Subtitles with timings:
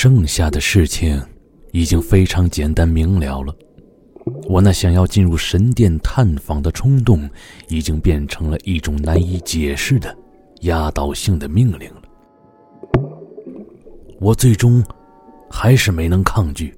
[0.00, 1.20] 剩下的事情
[1.72, 3.52] 已经非常简单明了了。
[4.48, 7.28] 我那想要进入神殿探访的冲动，
[7.66, 10.16] 已经变成了一种难以解释的
[10.60, 12.02] 压倒性的命令了。
[14.20, 14.84] 我最终
[15.50, 16.72] 还是没能抗拒。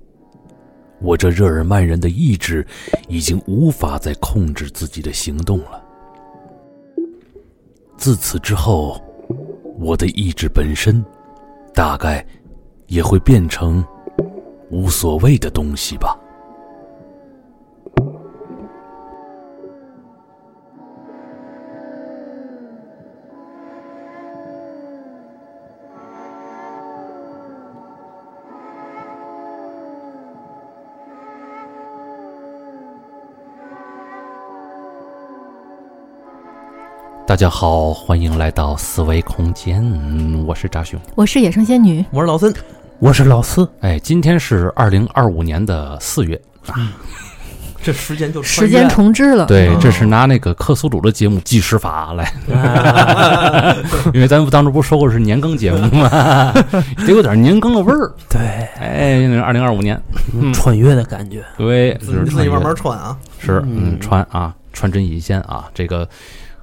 [1.02, 2.66] 我这日耳曼人的意志
[3.06, 5.84] 已经无法再控制自己的行动了。
[7.98, 8.98] 自此之后，
[9.78, 11.04] 我的意志本身
[11.74, 12.26] 大概
[12.90, 13.84] 也会变成
[14.68, 16.18] 无所谓的东西吧。
[37.24, 39.80] 大家好，欢迎来到思维空间，
[40.44, 42.52] 我是扎熊，我是野生仙女，我是老森，
[43.00, 43.66] 我是老四。
[43.80, 46.92] 哎，今天是二零二五年的四月啊，
[47.82, 49.46] 这时间就时间重置了。
[49.46, 52.30] 对，这是拿那个克苏鲁的节目计时法来，
[54.12, 56.52] 因为咱们当初不是说过是年更节目吗？
[57.06, 58.12] 得有点年更的味儿。
[58.28, 58.38] 对，
[58.78, 59.98] 哎，那是二零二五年
[60.52, 61.42] 穿越的感觉。
[61.56, 66.06] 对，自己慢慢穿啊，是嗯，穿啊，穿针引线啊，这个。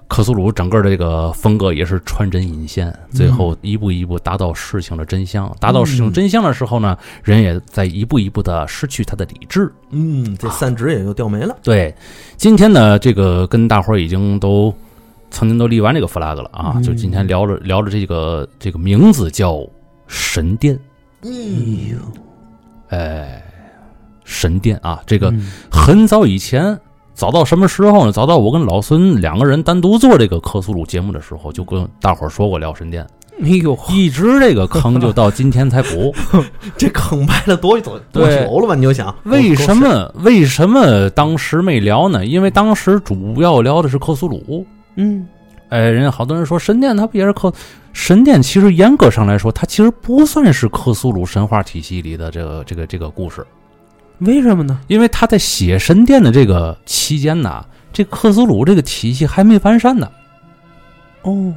[0.08, 5.54] 克苏鲁整个的这个风格也是穿针引线，最后一步一步达到事情的真相。
[5.60, 9.72] 达到事情真相的时候呢，人也在一步一步的失去他的理智。
[9.92, 11.56] 嗯，这三指也就掉没了。
[11.62, 11.94] 对，
[12.38, 14.74] 今天呢，这个跟大伙儿已经都
[15.30, 19.60] 曾经都立完这个 flag 了啊，就今天聊着聊着这个这个名字叫
[20.08, 20.80] 神殿。
[21.24, 21.98] 嗯呦，
[22.90, 23.44] 哎，
[24.24, 25.34] 神殿啊，这个
[25.70, 26.80] 很早以前。
[27.18, 28.12] 早到什么时候呢？
[28.12, 33.04] 早到我跟老孙两个人单独做这个克苏鲁节目的时候，就跟大伙儿说过聊神殿。
[33.42, 36.14] 哎呦，一直这个坑就到今天才补。
[36.78, 38.76] 这坑埋了多多多久了吧？
[38.76, 40.14] 你就想 为什么？
[40.24, 42.24] 为什么当时没聊呢？
[42.24, 44.64] 因为当时主要聊的是克苏鲁。
[44.96, 45.28] 嗯，
[45.70, 47.52] 哎，人家好多人说神殿，它不也是克
[47.94, 48.40] 神殿？
[48.40, 53.44] 其实严格上来说，它其实不算是克苏鲁神话体系里的这个这个这个故事。
[54.20, 54.80] 为什么呢？
[54.88, 57.64] 因为他在写神殿的这个期间呢，
[57.94, 60.10] 这克苏鲁这个体系还没完善呢。
[61.22, 61.54] 哦，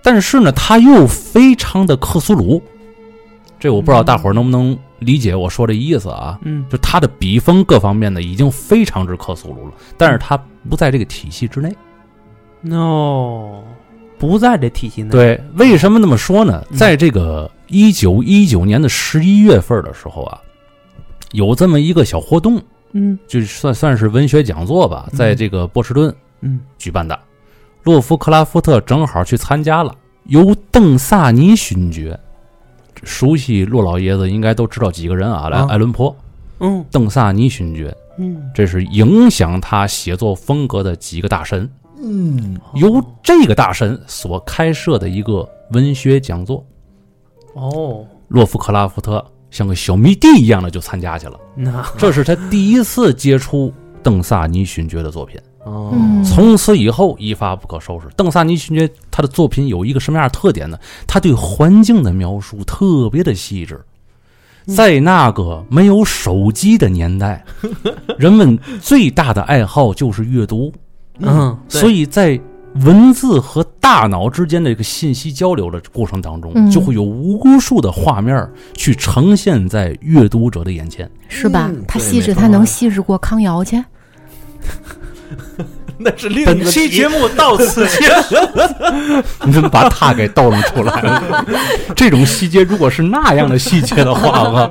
[0.00, 2.62] 但是呢，他又非常的克苏鲁，
[3.58, 6.38] 这我不知道大伙儿能不能理解我说这意思啊？
[6.42, 11.74] 嗯，就他的笔锋各方面呢，已经非常之克苏鲁了，但是他不在这个体系之内。
[12.60, 13.62] no，
[14.18, 16.62] 不在这体系内。，对，为什么那么说呢？
[16.76, 20.40] 在这个一九一九年的十一月份的时候啊。
[21.34, 22.62] 有这么一个小活动，
[22.92, 27.18] 嗯，就算算是文学讲座吧，在这个波士顿，嗯，举办的，
[27.82, 29.92] 洛夫克拉夫特正好去参加了，
[30.26, 32.16] 由邓萨尼勋爵，
[33.02, 36.14] 熟悉洛老爷子应该都知道几个人啊，来艾伦坡，
[36.60, 41.68] 嗯，邓萨尼勋爵，嗯，这是影响他写作风格的几个大神，
[42.00, 46.64] 嗯，由这个大神所开设的一个文学讲座，
[47.54, 49.24] 哦，洛夫克拉夫特。
[49.54, 53.72] 像个小迷弟一样的就参加去了，那 这是他第一次接触
[54.02, 55.40] 邓萨尼勋爵的作品。
[55.62, 55.94] 哦，
[56.24, 58.08] 从此以后一发不可收拾。
[58.16, 60.76] 邓萨尼勋爵他的作品有一个什么样的特点呢？
[61.06, 63.80] 他对环境的描述特别的细致。
[64.66, 67.44] 在那个没有手机的年代，
[68.18, 70.72] 人们最大的爱好就是阅读。
[71.20, 72.38] 嗯，所以在
[72.80, 81.08] 文字和大脑之间的这个信息交流的过程当中，嗯就会有无数的画面去呈现在阅读者的眼前。
[81.28, 81.84] 是吧嗯？
[81.86, 83.82] 他细致，他能细致过康瑶去？
[85.96, 88.34] 那是另一个本期节目到此结束。
[89.46, 91.46] 你怎么把他给逗弄出来了？
[91.94, 94.70] 这种细节如果是那样的细节的话吧，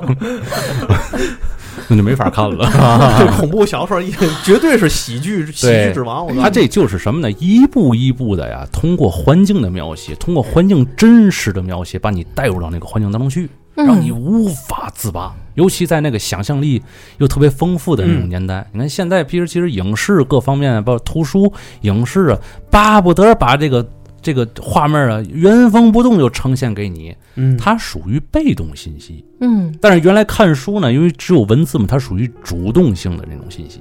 [1.88, 2.68] 那就没法看了。
[3.18, 4.02] 这恐怖小说，
[4.44, 6.26] 绝对是喜剧喜剧之王。
[6.26, 7.30] 我他这就是什么呢？
[7.38, 15.34] 一步一步的呀，通过环境的描写，通过环境真实的描写，把你带入到那个环境当中去，让你无法自拔。
[15.54, 16.82] 尤其在那个想象力
[17.18, 22.38] 又特别丰富的那种年代，你看现在，其实其实影视各方面，包括图书、影视啊，
[22.70, 23.88] 巴不得把这个
[24.24, 27.14] 这个画面啊原封不动就呈现给你。
[27.36, 33.80] 嗯，它属于被动信息，嗯但是原来看书呢，因为只有文字嘛，它属于主动性的那种信息。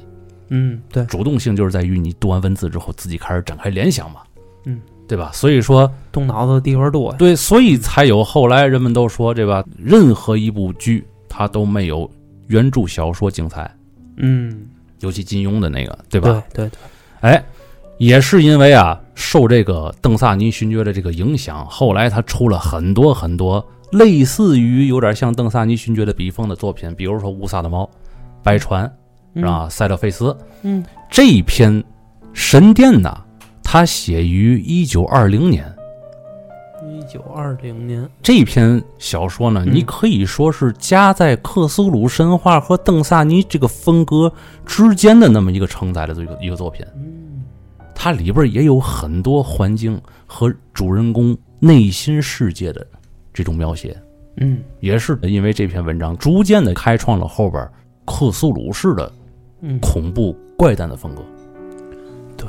[0.50, 4.22] 嗯，对，主动性就是在于你读完文字之后，自己开始展开联想嘛，
[4.66, 5.32] 嗯，对吧？
[5.34, 7.18] 所以说，动脑子的地方多呀。
[7.18, 9.64] 对，所以才有后来人们都说，对吧？
[9.78, 12.10] 任何一部剧它都没有
[12.48, 13.72] 原著小说精彩，
[14.18, 14.68] 嗯，
[15.00, 16.44] 尤其金庸的那个，对吧？
[16.54, 16.80] 对对对，
[17.22, 17.44] 哎，
[17.98, 27.84] 也是因为啊，受这个邓萨尼勋爵的这个影响，后来他出了很多很多类似于有点像邓萨尼勋爵的笔锋的作品，比如说《乌萨的猫》
[28.44, 28.86] 《白船》
[29.40, 29.68] 是吧？
[29.70, 31.72] 塞勒菲斯，嗯，这一篇
[32.34, 33.16] 《神殿》呢，
[33.64, 35.66] 他写于一九二零年。
[36.86, 44.32] 一九二零年，这篇小说呢，嗯你可以说是夹在克苏鲁神话和邓萨尼这个风格
[44.66, 46.86] 之间的那么一个承载的这个一个作品。
[46.96, 47.23] 嗯，
[48.04, 49.98] 它里边也有很多环境
[50.28, 52.86] 和主人公内心世界的
[53.34, 53.98] 这种描写，
[54.42, 57.66] 嗯，也是因为这篇文章逐渐的开创了后边
[58.04, 59.10] 克苏鲁式的
[59.62, 61.24] 嗯，恐怖怪诞的风格。
[62.36, 62.46] 对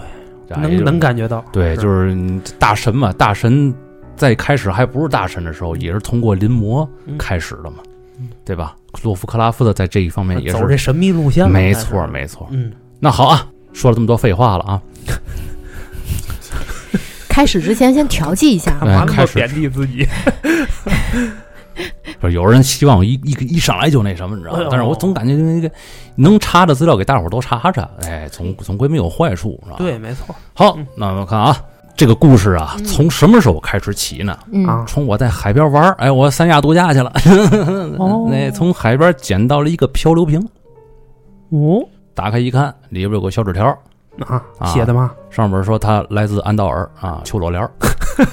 [0.61, 2.17] 能能感觉到，对，就是
[2.59, 3.73] 大神嘛，大神
[4.17, 7.17] 在开始还不是大神的时候，也是通过临摹嗯。
[7.17, 7.77] 开始的嘛，
[8.19, 8.29] 嗯。
[8.45, 8.77] 对吧？
[9.05, 12.49] 洛夫克拉夫特在这一方面也是走这神秘路线了，没错，没错。
[12.51, 14.83] 嗯，那好啊，说了这么多废话了啊，
[17.29, 19.39] 开始之前先调剂一下哎干嘛那开始。
[19.39, 20.07] 么贬低自己？
[22.21, 24.55] 不是有人希望我一一一上来就那什么，你知道？
[24.57, 24.69] 吗？
[24.71, 25.71] 但是我总感觉那个
[26.15, 29.77] 能查的资料给大伙儿都查查，哎，总总归没有坏处，是吧？。
[29.79, 31.57] 对，没错，好嗯，那我们看啊，
[31.97, 32.85] 这个故事啊，嗯。
[32.85, 34.39] 从什么时候开始起呢？
[34.53, 34.65] 嗯。
[34.67, 37.13] 啊，从我在海边玩儿，哎，我三亚度假去了，
[37.99, 38.29] 哦。
[38.31, 40.41] 那从海边捡到了一个漂流瓶，
[41.51, 41.83] 哦。
[42.15, 43.77] 打开一看，里边有个小纸条，
[44.27, 47.71] 啊，啊写的吗，上面说他来自安道尔啊，丘罗莲儿。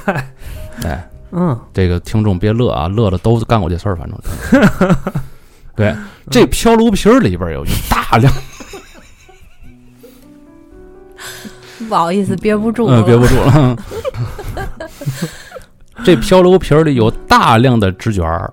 [0.86, 4.18] 哎，嗯，这个听众别乐啊，乐了都干过这事儿，反正。
[5.76, 5.96] 对，
[6.30, 8.32] 这漂流瓶里边有一大量，
[11.88, 13.02] 不好意思，憋不住了。
[13.02, 13.76] 嗯，憋不住了。
[16.04, 18.52] 这漂流瓶里有大量的纸卷儿，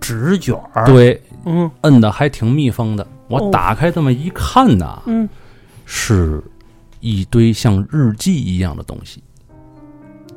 [0.00, 3.06] 纸卷儿，，对，嗯摁的还挺密封的。
[3.28, 5.28] 我哦打开这么一看呐，嗯，
[5.92, 6.40] 是
[7.00, 9.20] 一堆像日记一样的东西，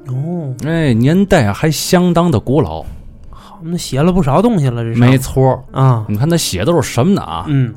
[0.07, 2.83] 哦，哎，年代还相当的古老。
[3.29, 4.99] 好，那写了不少东西了，这是。
[4.99, 7.21] 没错，啊，你看他写的都是什么呢？
[7.21, 7.45] 啊？
[7.47, 7.71] 嗯，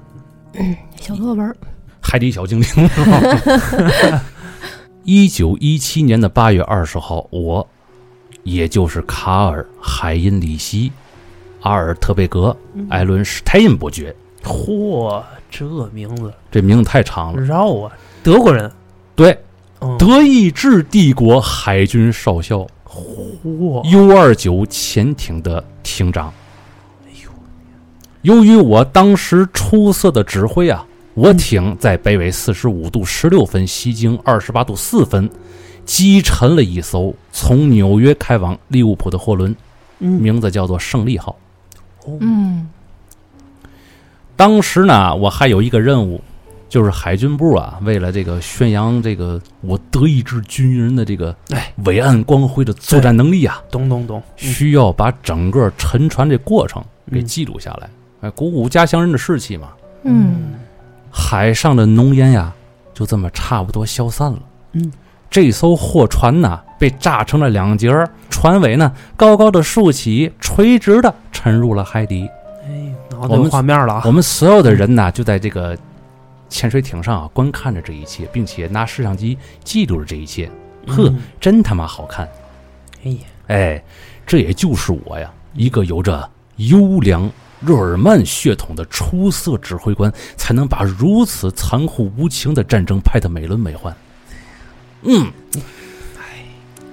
[0.98, 1.54] 小作文，
[2.00, 2.66] 海底小精灵。
[5.04, 7.68] 一九一七年的八月二十号，我，
[8.44, 10.88] 也就是卡尔·海因里希·
[11.60, 12.56] 阿尔特贝格·
[12.88, 17.40] 艾伦史泰因伯爵，嚯，这名字这名字太长了。
[17.42, 18.70] 绕啊，德国人，
[19.14, 19.38] 对，
[19.80, 26.32] 嗯，德意志帝国海军少校嚯，U 二九潜艇的艇长。
[28.22, 30.84] 由于我当时出色的指挥啊，
[31.14, 35.30] 我艇在北纬四十五度十六分、西经二十八度四分，
[35.84, 39.54] 击沉了一艘从纽约开往利物浦的货轮，
[40.00, 41.36] 嗯名字叫做“胜利号
[42.20, 42.68] 嗯，”。
[44.36, 46.20] 当时呢，我还有一个任务，
[46.68, 57.88] 就是海军部啊，为了这个宣扬这个我德意志军人的这个哎伟岸光辉的作战能力啊，懂懂懂，需要把整个沉船这过程给嗯记录下来，
[58.20, 59.68] 哎，鼓舞家乡人的士气嘛。
[60.02, 60.52] 嗯，
[61.10, 62.52] 海上的浓烟呀，
[62.92, 64.38] 就这么差不多消散了。
[64.72, 64.92] 嗯，
[65.30, 72.28] 这艘货船呐，被炸成了两截儿，船尾呢高高的竖起，垂直的沉入了海底。
[73.20, 75.76] 我们画面了啊我，们所有的人呢，就在这个
[76.48, 80.50] 潜水艇上啊，观看着这一切，并且拿摄像机记录着这一切。
[80.86, 82.28] 呵，嗯真他妈好看！
[83.04, 83.18] 哎呀，
[83.48, 83.84] 哎，
[84.26, 87.28] 这也就是我呀，一个有着优良
[87.60, 93.92] 日耳曼血统的出色指挥官，才能把如此残酷无情的战争拍得美轮美奂。
[95.02, 95.26] 嗯，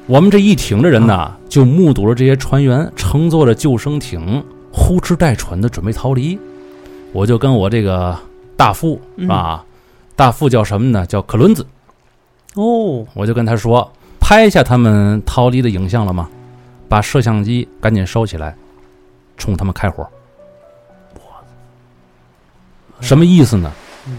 [0.08, 6.38] 我们这一艇的人呢，就目睹了这些船员乘坐着救生艇呼哧带喘的准备逃离。
[7.14, 8.18] 我就跟我这个
[8.58, 9.64] 大副嗯啊，
[10.16, 11.06] 大副叫什么呢？
[11.06, 11.66] 叫克伦兹。
[12.56, 16.28] 哦，我就跟他说：“拍下他们逃离的影像了吗？
[16.90, 18.56] 把摄像机赶紧收起来，
[19.38, 20.08] 冲他们开火。”
[23.00, 23.72] 什么意思呢？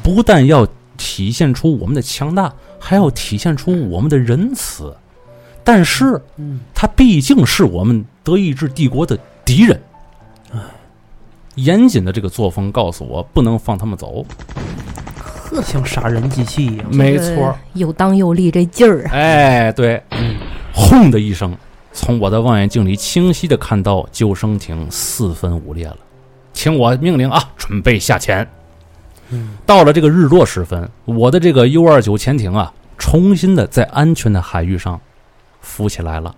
[0.03, 4.95] 不但要体现出我们的强大，还要体现出我们的仁慈。
[5.65, 9.81] 但是，嗯，他毕竟是我们德意志帝国的敌人。
[11.57, 14.25] 严谨的这个作风告诉我，不能放他们走。
[15.47, 19.11] 呵像杀人机器一样，没错，又当又立这劲儿啊！
[19.13, 20.37] 哎，对，嗯，
[20.73, 21.57] 轰的一声，
[21.93, 25.97] 从我的望远镜里清晰的看到救生艇四分五裂了。
[26.53, 28.49] 请我命令啊，准备下潜。
[29.31, 35.01] 嗯，到了这个日落时分，我的这个 U 二九潜艇啊，重新的在安全的海域上
[35.61, 36.35] 浮起来了。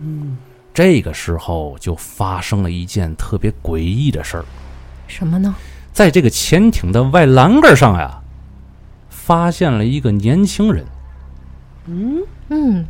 [0.00, 0.36] 嗯，
[0.74, 4.44] 这个时候就发生了一件特别诡异的事儿，
[5.06, 5.54] 什么呢？
[5.92, 8.20] 在这个潜艇的外栏杆上呀，
[9.08, 10.84] 发现了一个年轻人。
[11.86, 12.84] 嗯嗯，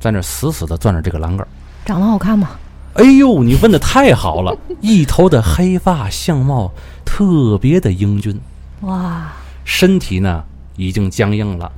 [0.00, 1.46] 在那死死的攥着这个栏杆。
[1.84, 2.50] 长得好看吗？
[2.94, 4.56] 哎呦，你问的太好了！
[4.82, 6.72] 一头的黑发，相貌
[7.04, 8.36] 特别的英俊，
[8.80, 9.30] 哇，
[9.64, 10.42] 身体呢
[10.74, 11.70] 已经僵硬了。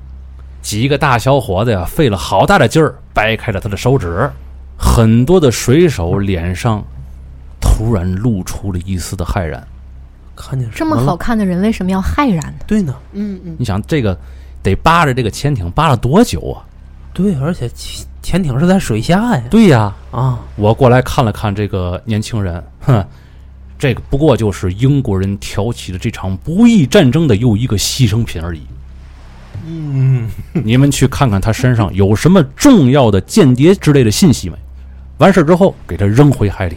[0.63, 4.31] 几个大小伙子呀，费了好大的劲儿掰开了他的手指，
[4.83, 6.83] 很多的水手脸上
[7.61, 9.65] 突然露出了一丝的骇然。
[10.35, 12.65] 看见什这么好看的人为什么要骇然呢？
[12.67, 14.19] 对呢，嗯嗯，你想，这个
[14.63, 16.65] 得扒着这个潜艇扒了多久啊？
[17.13, 19.43] 对，而且潜潜艇是在水下呀。
[19.51, 23.05] 对呀，啊，我过来看了看这个年轻人，哼，
[23.79, 28.63] 这个不过就是英国人挑起的这场不义战争的又一个牺牲品而已。
[29.67, 34.57] 嗯，你们去看看他身上有什么重要的间谍之类的信息没？
[35.21, 36.77] 完事儿之后给他扔回海里。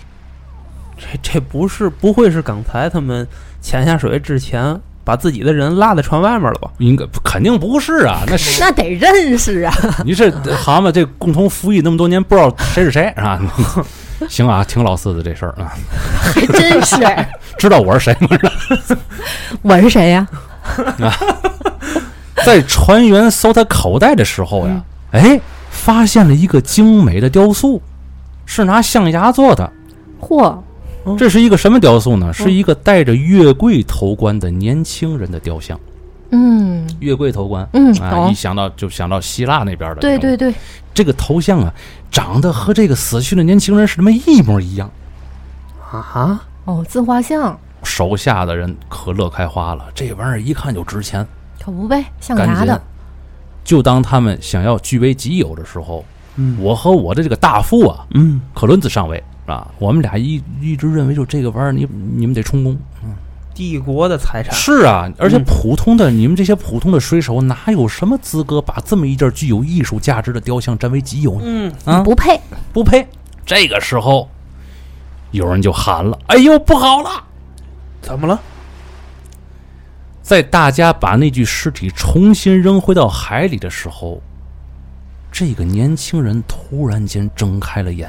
[0.97, 3.27] 这这不是不会是刚才他们
[3.61, 6.69] 潜下水之前把自己的人落在船外面了吧？
[6.77, 9.73] 应该肯定不是啊， 那是那得认识啊！
[10.05, 13.39] 你这蛤蟆这共同服役那么多年，不知道谁是谁啊？
[14.29, 15.73] 行啊，挺老四的这事儿啊，
[16.33, 16.95] 还真是，
[17.57, 18.37] 知道我是谁吗？
[19.63, 20.27] 我是谁呀？
[22.45, 24.81] 在船员搜他口袋的时候呀，
[25.11, 27.81] 哎，发现了一个精美的雕塑，
[28.45, 29.71] 是拿象牙做的。
[30.21, 30.57] 嚯，
[31.17, 32.31] 这是一个什么雕塑呢？
[32.33, 35.79] 是一个戴着月桂头冠的年轻人的雕像。
[36.35, 40.01] 嗯月桂头冠，嗯，啊，懂一，想到就想到希腊那边的。
[40.01, 40.53] 对对，对，
[40.93, 41.71] 这个头像啊，
[42.09, 44.89] 长得和这个死去的年轻人是他妈一模一样。
[45.91, 51.27] 啊，哦，自画像，手下的人可乐开花了，这玩意儿一看就值钱，
[51.63, 52.81] 可不呗，象牙的，。
[53.63, 56.03] 就当他们想要据为己有的时候，
[56.35, 62.77] 嗯我和我的这个大副啊，嗯，可伦子上尉啊，我们俩一一直认为就这个玩意儿，你你们得充公。
[63.55, 71.41] 帝国的财产，是啊，而且嗯普通的、你们这些普通的水手哪有什么资格把这么一件具有艺术价值的雕像占为己有呢？
[71.45, 72.39] 嗯，啊，不配。
[72.73, 73.07] 不配。
[73.45, 74.27] 这个时候，
[75.29, 77.09] 有人就喊了：“哎呦，不好了！”
[78.01, 78.41] 怎么了？
[80.23, 84.19] 在大家把那具尸体重新扔回到海里的时候，
[85.33, 88.07] 这个年轻人突然间睁开了眼，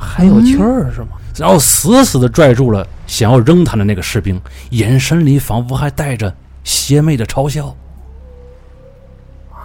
[0.00, 1.08] 还有气儿是吗？
[1.36, 6.34] 然后死死的拽住了想要扔他的那个士兵，眼神里仿佛还带着
[6.64, 7.76] 邪魅的嘲笑。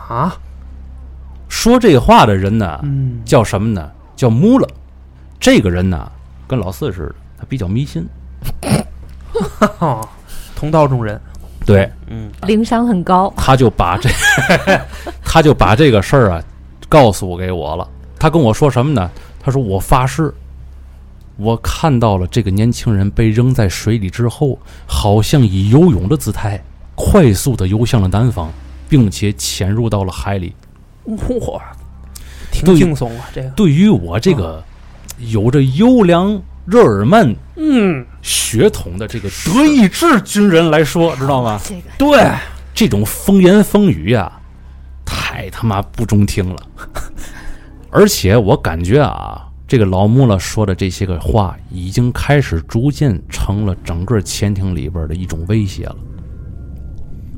[0.10, 0.36] 啊，
[1.48, 3.90] 说这话的人呢，嗯，叫什么呢？
[4.18, 4.68] 叫穆勒。
[5.40, 6.12] 这个人呢，
[6.46, 8.06] 跟老四似的，他比较迷信。
[9.80, 10.08] 哈，
[10.58, 11.20] 同道中人，
[11.66, 14.10] 对，嗯，灵商很高，他就把这，
[15.24, 16.44] 他就把这个事儿啊，
[16.90, 17.88] 告诉给我了。
[18.20, 19.10] 他跟我说什么呢？
[19.42, 20.34] 他说：“我发誓，
[21.36, 26.64] 我看到了这个年轻人被扔在水里之后，好像以游泳的姿态，
[26.96, 28.50] 快速的游向了南方，
[28.88, 30.56] 并且潜入到了海里。
[31.06, 31.62] 哇，
[32.52, 34.64] 挺对轻松啊，这个，对于我这个
[35.18, 41.60] 有着优良日耳曼嗯，血统的这个德意志军人来说，知道吗？
[41.64, 42.32] 这个对，
[42.74, 44.32] 这种风言风语呀、
[45.06, 46.56] 太他妈不中听了。
[47.92, 55.96] 而且我感觉啊，这个老穆勒说的这些个话，已经开始逐渐成了整个潜艇里边的一种威胁了。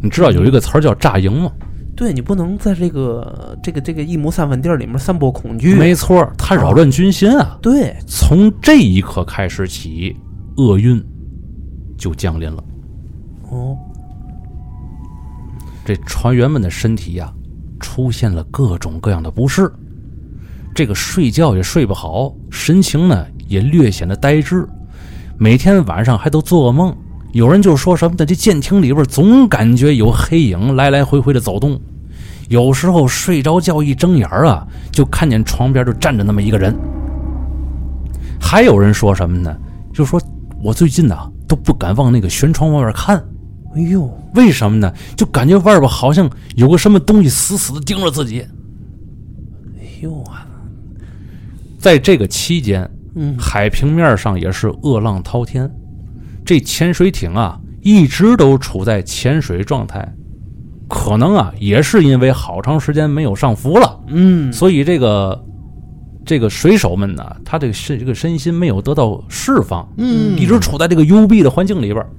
[0.01, 1.51] 你知道有一个词儿叫炸营吗？
[1.95, 7.57] 对你不能在这个这个这个一亩三分地儿里面散播恐惧，没错他，扰乱军心啊。
[7.61, 10.15] 对，从这一刻开始起，
[10.57, 11.01] 厄运
[11.97, 12.61] 就降临了。
[13.49, 13.77] 哦，
[15.85, 17.33] 这船员们的身体呀、
[17.79, 19.71] 出现了各种各样的不适，
[20.73, 24.67] 这个睡觉也睡不好，神情呢也略显得呆滞，
[25.37, 26.93] 每天晚上还都做噩梦。
[27.35, 31.77] 有人就说什么的，这舰艇里边总感觉有黑影来来回回的走动，
[32.47, 36.73] 有时候睡着觉一睁眼儿啊，就看见床边就站着那么一个人。
[38.39, 39.53] 还有人说什么呢？
[39.93, 40.17] 就说
[40.63, 43.21] 我最近呐、都不敢往那个舷窗外面看，
[43.75, 44.89] 哎呦，为什么呢？
[45.17, 48.47] 就感觉外边好像有个什么东西死死的盯着自己。
[49.77, 50.47] 哎呦啊，
[51.77, 55.69] 在这个期间，嗯，海平面上也是恶浪滔天，
[56.45, 60.07] 这潜水艇啊一直都处在潜水状态，
[60.87, 65.43] 可能啊也是因为好长时间没有上浮了，嗯，所以这个
[66.25, 72.09] 这个水手们呢，他这个身这个身心没有得到释放，嗯一直处在这个幽闭的环境里边儿，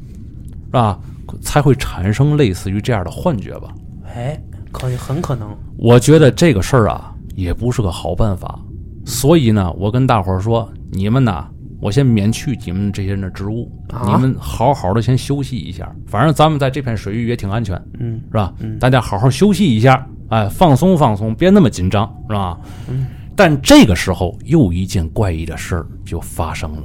[0.66, 0.99] 是吧？
[1.40, 3.75] 才会产生类似于这样的幻觉吧。
[4.14, 4.40] 哎，
[4.71, 8.59] 可以，很可能，我觉得这个事儿啊，也不是个好办法。
[9.04, 11.49] 所以呢，我跟大伙儿说，你们呐，
[11.87, 15.88] 我先免去你们这些人的职务，啊你们好好的先休息一下。
[16.05, 18.52] 反正咱们在这片水域也挺安全，嗯是吧？
[18.59, 22.59] 嗯大家好好休息一下哎，放松放松，别那么紧张，是吧？
[22.88, 23.07] 嗯。
[23.37, 26.83] 但这个时候，又一件怪异的事儿就发生了，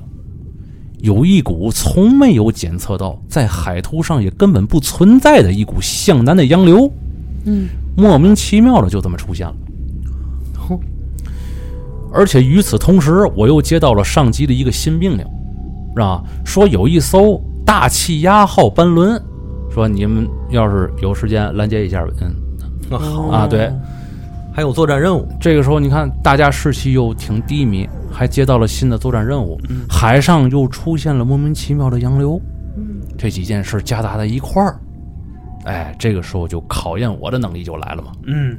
[1.00, 6.88] 有一股从没有检测到，在海图上也根本不存在的一股向南的洋流，
[7.46, 7.67] 嗯，
[7.98, 9.55] 莫名其妙的就这么出现了。
[12.12, 15.25] 哼，而且与此同时，我又接到了上级的一个新命令，
[15.96, 16.24] 是吧？
[16.46, 19.22] 说有一艘大气压号班轮，
[19.74, 22.36] 说你们要是有时间拦截一下，嗯
[22.89, 23.72] 那好啊，对。
[24.53, 29.58] 还有作战任务，这个时候你看，大家士气又挺低迷，还接到了新的作战任务，
[29.89, 32.38] 海上又出现了莫名其妙的洋流，
[33.18, 34.77] 这几件事夹杂在一块儿，
[35.63, 38.12] 哎，这个时候就考验我的能力就来了嘛。
[38.25, 38.58] 嗯，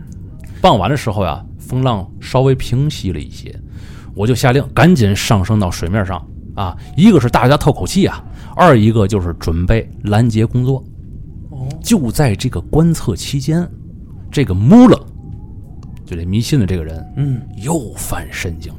[0.62, 3.58] 傍晚的时候呀，风浪稍微平息了一些，
[4.14, 6.20] 我就下令赶紧上升到水面上
[6.54, 8.22] 啊，一个是大家透口气啊，
[8.54, 10.84] 二一个就是准备拦截工作。
[11.50, 13.66] 哦，就在这个观测期间，
[14.30, 14.98] 这个穆勒。
[16.04, 18.78] 就这迷信的这个人，嗯，又犯神经了。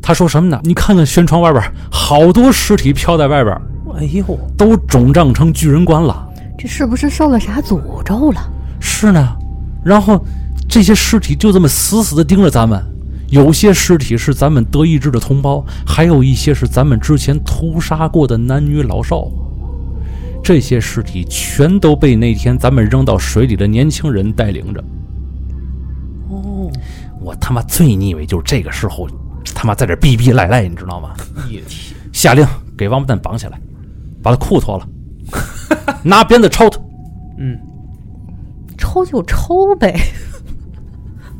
[0.00, 0.58] 他说什么呢？
[0.64, 3.54] 你看看舷窗外边，好多尸体飘在外边，
[3.98, 4.24] 哎呦，
[4.56, 6.26] 都肿胀成巨人观了。
[6.56, 8.50] 这是不是受了啥诅咒了？
[8.80, 9.36] 是呢。
[9.84, 10.24] 然后
[10.68, 12.84] 这些尸体就这么死死的盯着咱们，
[13.30, 19.28] 有些尸体是咱们德意志的同胞，还有一些是咱们之前屠杀过的男女老少。
[20.42, 24.84] 这些尸体全都被那天咱们扔到水里的年轻人带领着。
[26.28, 26.70] 哦，
[27.20, 29.08] 我他妈最腻味就是这个时候，
[29.54, 31.10] 他妈在这逼逼赖赖，你知道吗？
[32.12, 32.46] 下令
[32.76, 33.58] 给王八蛋绑起来，
[34.22, 34.88] 把他裤脱了，
[36.02, 36.78] 拿鞭子抽他。
[37.38, 37.58] 嗯，
[38.76, 40.00] 抽就抽呗，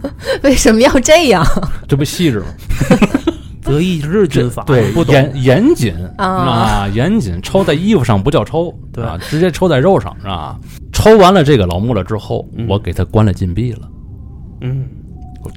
[0.43, 1.45] 为什么要这样？
[1.89, 2.47] 这不细致吗？
[3.63, 10.59] 德意志军法对不严严谨啊啊，严谨，抽在衣服上不叫抽，对啊，直接抽在肉上是吧？
[10.93, 13.83] 抽完了这个老穆了之后，我给他关了禁闭了。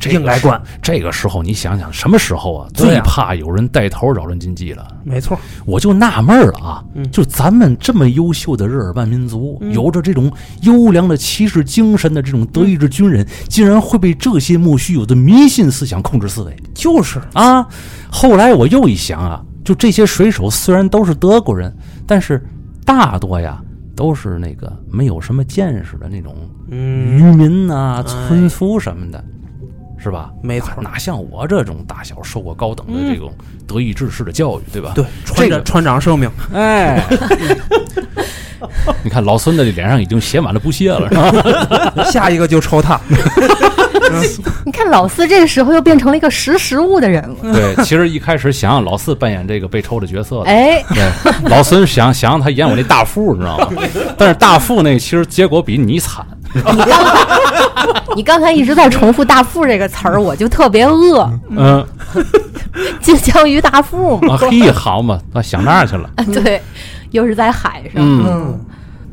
[0.01, 0.62] 嗯，这个应该关。
[0.81, 2.67] 这个时候你想想，什么时候啊？
[2.67, 4.88] 啊最怕有人带头扰乱经济了。
[5.03, 17.68] 没错，我就纳闷了啊，嗯就咱们这么优秀的日耳曼民族，嗯有着这种优良的骑士精神的这种德意志军人，竟然会被这些莫须有的迷信思想控制思维就是啊！
[18.11, 21.74] 后来我又一想啊，就这些水手虽然都是德国人，
[22.05, 22.44] 但是
[22.85, 23.61] 大多呀
[23.96, 26.35] 都是那个没有什么见识的那种
[26.70, 29.24] 嗯，渔民呐、哎村夫什么的，
[30.01, 30.29] 是吧？
[30.42, 33.31] 没错哪像我这种大小受过高等的这种
[33.68, 34.94] 德意志式的教育，对吧？
[34.96, 37.03] 对，船长这个船长生命，哎，
[39.03, 42.03] 你看老孙子的脸上已经写满了不屑了，是吧？
[42.11, 43.00] 下一个就抽他。
[44.66, 47.53] 你看老四这个时候又变成了一个识时务的人了。
[47.53, 51.09] 对，其实一开始想让老四扮演这个被抽的角色的，哎，对，
[51.50, 53.81] 老孙想想让他演我那大副，你知道吗？
[54.18, 56.25] 但是大副那其实结果比你惨，
[58.16, 61.29] 你刚才一直在重复“大富”这个词儿，我就特别饿。
[61.50, 61.85] 嗯
[63.01, 66.09] 金枪鱼大富嘛，啊嘿，好嘛，那想那儿去了。
[66.33, 66.61] 对，
[67.11, 67.96] 又是在海上。
[67.98, 68.59] 嗯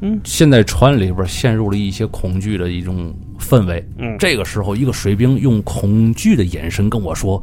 [0.01, 3.85] 嗯，现在船里边陷入了一些恐惧的一种氛围。
[3.98, 7.42] 嗯这个时候，一个水兵用恐惧的眼神跟我说：“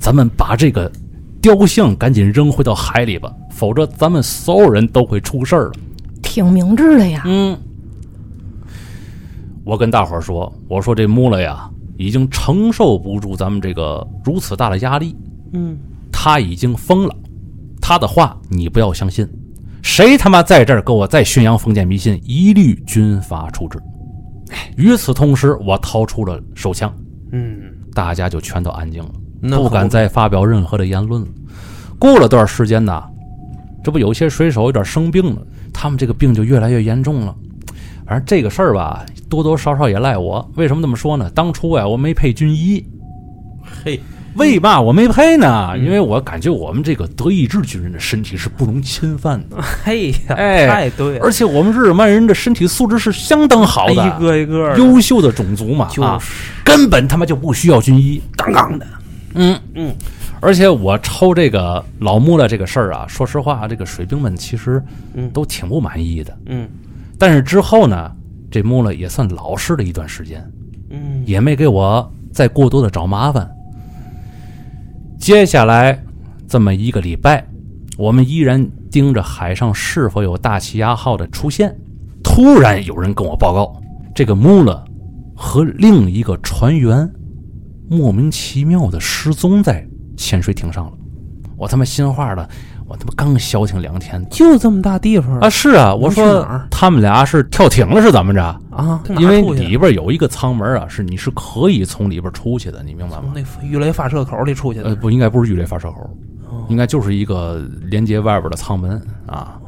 [0.00, 0.90] 咱们把这个
[1.40, 5.72] 雕像赶紧扔回到海里吧，否则咱们所有人都会出事儿了。
[6.20, 7.22] 挺明智的呀”。
[7.26, 7.56] 嗯，
[9.64, 15.14] 我跟大伙儿说：“我说这穆勒呀，已经承受不住咱们这个如此大的压力，
[15.52, 15.78] 嗯，
[16.10, 17.14] 他已经疯了。
[17.80, 19.28] 他的话你不要相信，
[19.82, 23.80] 谁他妈在这儿给我再宣扬封建迷信，一律军法处置。
[24.76, 26.92] 与此同时，我掏出了手枪，
[27.30, 27.62] 嗯，
[27.94, 31.28] 大家就全都安静了，不敢再发表任何的言论了。
[31.98, 33.02] 过了段时间呢，
[33.82, 37.34] 这不有些水手有点生病了，他们这个病就越来越严重了。
[38.12, 40.46] 反正这个事儿吧，多多少少也赖我。
[40.54, 41.30] 为什么这么说呢？
[41.34, 42.84] 当初呀，我没配军医，
[43.64, 43.98] 嘿，
[44.34, 45.72] 为嘛我没配呢？
[45.78, 58.20] 因为我感觉我们这个德意志军人的身体是不容侵犯的， 嘿呀，哎太对了，而且我们日耳曼人的身体素质是相当好的，一个一个优秀的种族嘛，就啊，是根本他妈就不需要军医。
[58.36, 58.86] 杠杠的，
[59.36, 59.90] 嗯嗯，
[60.38, 64.82] 而且我抽这个老穆勒这个事儿啊，说实话，这个水兵们其实
[65.14, 66.36] 嗯都挺不满意的。
[66.44, 66.68] 嗯
[67.22, 68.10] 但是之后呢，
[68.50, 70.44] 这穆勒也算老实了一段时间，
[70.90, 73.48] 嗯，也没给我再过多的找麻烦。
[75.20, 76.02] 接下来
[76.48, 77.46] 这么一个礼拜，
[77.96, 81.72] 我们依然盯着海上是否有大气压号的出现。
[82.24, 83.80] 突然有人跟我报告，
[84.12, 84.84] 这个穆勒
[85.36, 87.08] 和另一个船员
[87.88, 90.92] 莫名其妙的失踪在潜水艇上了。
[91.56, 92.50] 我他妈心话的，
[92.92, 95.48] 我他妈刚消停两天就这么大地方啊！
[95.48, 98.42] 是啊，我说他们俩是跳艇了是怎么着？
[98.70, 103.22] 啊，因为里边有一个舱门啊，是你是可以从里边出去的，你明白吗？
[103.22, 106.00] 从那鱼雷发射口里出去的呃，不应该不是鱼雷发射口，
[106.50, 109.58] 哦应该就是一个连接外边的舱门啊，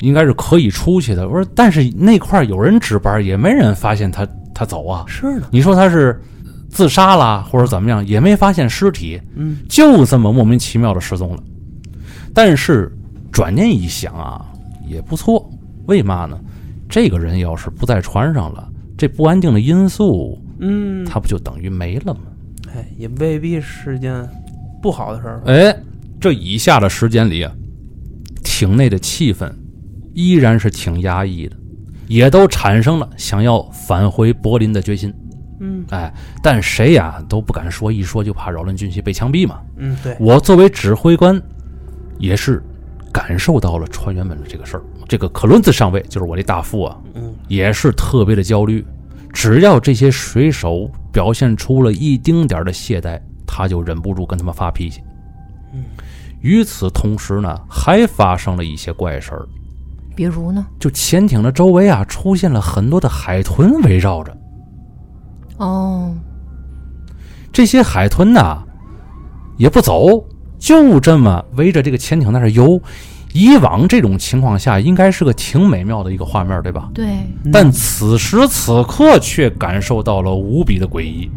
[0.00, 1.28] 应该是可以出去的。
[1.28, 5.04] 我说，但是那块儿有人值班，也没人发现他他走啊。
[5.06, 6.18] 是的，你说他是
[6.70, 11.42] 自杀啦，或者怎么样，也没发现尸体，嗯，就这么莫名其妙的失踪了。
[12.34, 12.90] 但是
[13.30, 14.44] 转念一想啊，
[14.86, 15.50] 也不错。
[15.86, 16.38] 为嘛呢？
[16.88, 22.20] 这个人要是不在船上了，这不安定的因素，嗯，他不就等于没了吗？
[22.74, 24.28] 哎，也未必是件
[24.82, 25.42] 不好的事儿。
[25.46, 25.76] 哎，
[26.20, 27.52] 这以下的时间里啊，
[28.44, 29.50] 艇内的气氛
[30.14, 31.56] 依然是挺压抑的，
[32.06, 35.12] 也都产生了想要返回柏林的决心。
[35.60, 39.60] 嗯哎，但谁呀都不敢说，一说就怕扰乱军心被枪毙嘛。
[39.76, 41.40] 嗯，对，我作为指挥官，
[42.22, 42.62] 也是
[43.12, 44.82] 感受到了船员们的这个事儿。
[45.08, 48.86] 这个克伦兹上尉就是我这大副啊，嗯也是特别的焦虑。
[49.32, 55.02] 只要这些水手表现出了一丁点的懈怠，他就忍不住跟他们发脾气。
[55.74, 55.84] 嗯，
[56.40, 59.48] 与此同时呢，还发生了一些怪事儿，
[60.14, 60.64] 比如呢？
[60.78, 64.36] 就潜艇的周围啊，出现了很多的海豚围绕着。
[65.56, 66.14] 哦，
[67.52, 68.62] 这些海豚呐，
[69.56, 70.24] 也不走，
[70.62, 72.80] 就这么围着这个潜艇在那儿游。
[73.34, 76.88] 以往这种情况下，应该是个挺美妙的一个画面，对吧？
[76.94, 77.04] 对，
[77.50, 81.28] 但此时此刻却感受到了无比的诡异。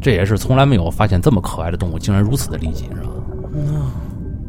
[0.00, 3.92] 这也是从来没有发现这么可爱的动物竟然如此的离奇，你知道吗？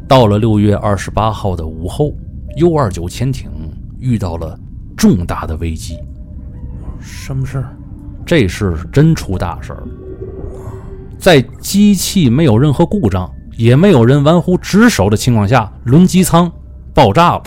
[0.08, 2.12] 到了六月二十八号的午后
[2.56, 3.50] ，U 二九潜艇
[4.00, 4.58] 遇到了
[4.96, 5.96] 重大的危机，
[6.98, 7.76] 什么事儿？
[8.24, 9.88] 这是真出大事儿了。
[11.18, 16.50] 在机器没有任何故障，也没有人玩忽职守的情况下，轮机舱
[16.94, 17.42] 爆炸了。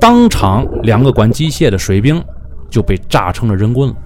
[0.00, 2.22] 当场，两个管机械的水兵
[2.70, 3.96] 就被炸成了人棍了。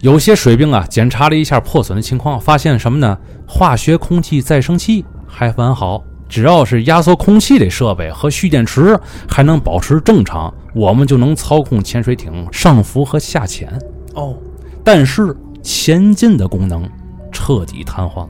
[0.00, 3.16] 有些水兵啊，检查了一下破损的情况，发现什么呢？
[3.46, 13.72] 化学空气再生器还完好，只要是压缩空气的设备和蓄电池还能保持正常，我们就能操控潜水艇上浮和下潜。
[14.14, 14.36] 哦，
[14.84, 16.88] 但是前进的功能
[17.32, 18.28] 彻底瘫痪，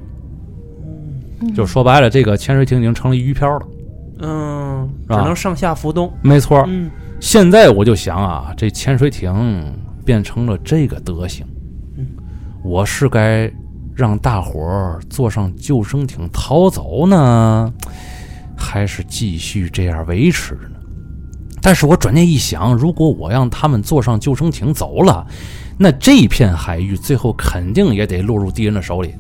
[1.55, 3.67] 就说白了，这个潜水艇已经成了鱼漂了。
[4.21, 6.11] 嗯，只能上下浮动。
[6.23, 6.91] 没错，嗯
[7.21, 11.45] 现在我就想啊，这潜水艇变成了这个德行，
[11.97, 12.07] 嗯，
[12.63, 13.51] 我是该
[13.95, 17.73] 让大伙儿坐上救生艇逃走呢，
[18.57, 20.79] 还是继续这样维持呢？
[21.63, 25.27] 但是我转念一想，如果我让他们坐上救生艇走了，
[25.77, 29.15] 那这片海域最后肯定也得落入敌人的手里。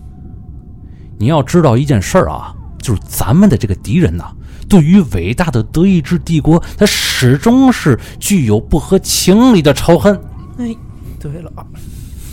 [1.18, 4.32] 你要知道一件事儿啊，就是咱们的这个敌人呐、
[4.68, 10.14] 对于伟大的德意志帝国，他始终是具有不合情理的仇恨，
[10.58, 10.74] 哎，
[11.20, 11.52] 对了，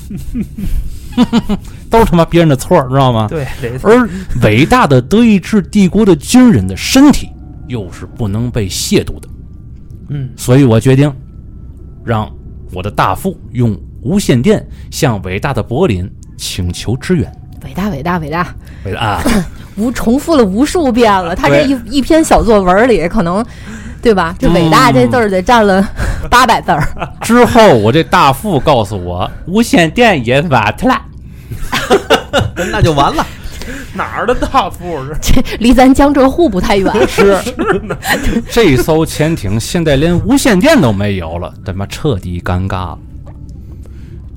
[1.89, 3.27] 都是他妈别人的错儿，知道吗？
[3.27, 4.09] 对，这而
[4.41, 7.29] 伟大的德意志帝国的军人的身体
[7.67, 9.29] 又是不能被亵渎的，
[10.09, 11.13] 嗯所以我决定
[12.03, 12.29] 让
[12.73, 17.31] 我的大副用无线电向伟大的柏林请求支援。
[17.63, 18.47] 伟大伟大伟大，
[18.85, 19.23] 伟大啊，
[19.77, 21.35] 无重复了无数遍了。
[21.35, 23.45] 他这一一篇小作文里，可能
[24.01, 24.35] 对吧？
[24.39, 25.87] 这“伟大”这字儿得占了
[26.29, 26.87] 八百字儿。
[27.21, 30.99] 之后我这大副告诉我，无线电也瓦特了。
[32.71, 33.23] 那就完了。
[33.93, 35.15] 哪儿的大副是？
[35.21, 36.91] 这离咱江浙沪不太远。
[37.07, 37.37] 是，
[38.49, 42.99] 这艘潜艇现在连无线电都没有了，他妈彻底尴尬了。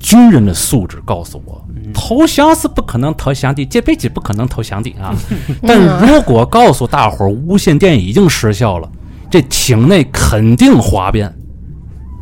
[0.05, 1.59] 军人的素质告诉我，
[1.91, 5.15] 投降是不可能投降的，这辈子不可能投降的啊！
[5.65, 8.87] 但如果告诉大伙儿无线电已经失效了，
[9.31, 11.33] 这艇内肯定哗变。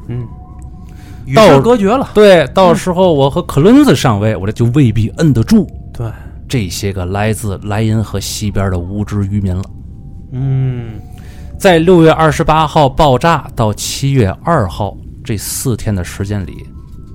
[0.07, 0.25] 嗯，
[1.25, 2.09] 与世隔绝了。
[2.13, 6.09] 对，到时候我和克伦兹上尉，我这就未必摁得住对，
[6.47, 9.63] 这些个来自莱茵河西边的无知渔民了。
[10.31, 11.01] 嗯
[11.59, 16.65] 在六月二十八号爆炸到七月二号这四天的时间里，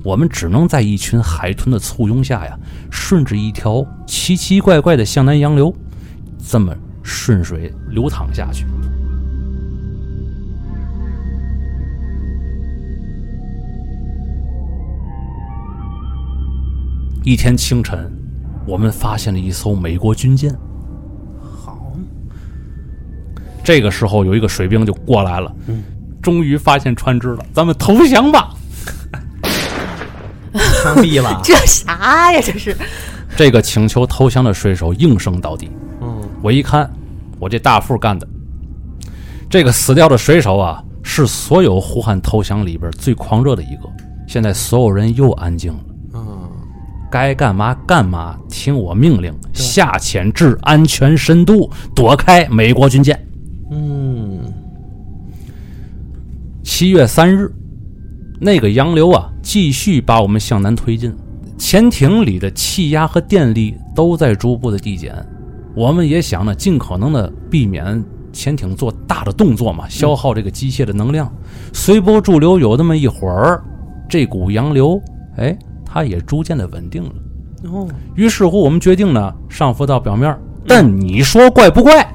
[0.05, 2.59] 我们只能在一群海豚的簇拥下呀，
[2.91, 5.75] 顺着一条奇奇怪怪的向南洋流，
[6.39, 8.65] 这么顺水流淌下去。
[17.25, 18.11] 一天清晨，
[18.67, 20.51] 我们发现了一艘美国军舰。
[21.43, 21.93] 好，
[23.63, 25.83] 这个时候有一个水兵就过来了，嗯
[26.23, 28.55] 终于发现船只了，咱们投降吧！
[30.83, 32.41] 枪毙了， 这啥呀？
[32.43, 32.77] 这是
[33.37, 35.71] 这个请求投降的水手应声倒地。
[36.01, 36.91] 嗯，我一看，
[37.39, 38.27] 我这大副干的，
[39.49, 43.89] 这个死掉的水手啊，是所有呼喊投降里边最狂热的一个。
[44.27, 45.81] 现在所有人又安静了，
[46.15, 46.51] 嗯，
[47.11, 53.19] 该干嘛干嘛，听我命令，下潜至安全深度，躲开美国军舰。
[53.71, 54.41] 嗯，
[56.63, 57.51] 七月三日，
[58.39, 61.11] 那个洋流啊，继续把我们向南推进，
[61.57, 65.15] 潜艇里的气压和电力都在逐步的递减。
[65.75, 71.33] 我们也想呢，尽可能的避免潜艇做大的动作嘛，消耗这个机械的能量。
[71.73, 73.65] 随波逐流有那么一会儿，
[74.07, 75.01] 这股洋流，
[75.39, 77.13] 哎，它也逐渐的稳定了。
[77.73, 80.39] 哦，于是乎，我们决定呢上浮到表面儿。
[80.67, 82.07] 但你说怪不怪？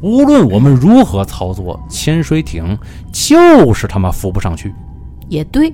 [0.00, 2.78] 无论我们如何操作，潜水艇
[3.12, 4.72] 就是他妈浮不上去。
[5.28, 5.72] 也对，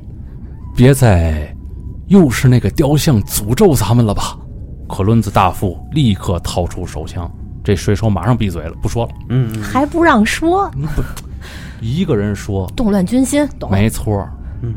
[0.79, 1.53] 别再，
[2.07, 4.38] 又是那个雕像诅咒咱们了吧？
[4.88, 7.29] 可伦子大副立刻掏出手枪，
[7.64, 9.11] 这水手马上闭嘴了，不说了。
[9.29, 11.03] 嗯嗯，还不让说，不
[11.81, 13.69] 一个人说，动乱军心，懂？
[13.73, 14.25] 没错，
[14.62, 14.73] 嗯，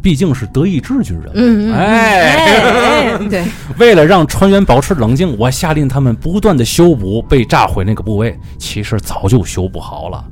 [0.00, 3.44] 毕竟是德意志军人，嗯嗯，哎，哎，哎对，
[3.76, 8.34] 为了让船员保持冷静，我下令他们不断的修补被炸毁那个部位。
[8.58, 10.24] 其实早就修补好了，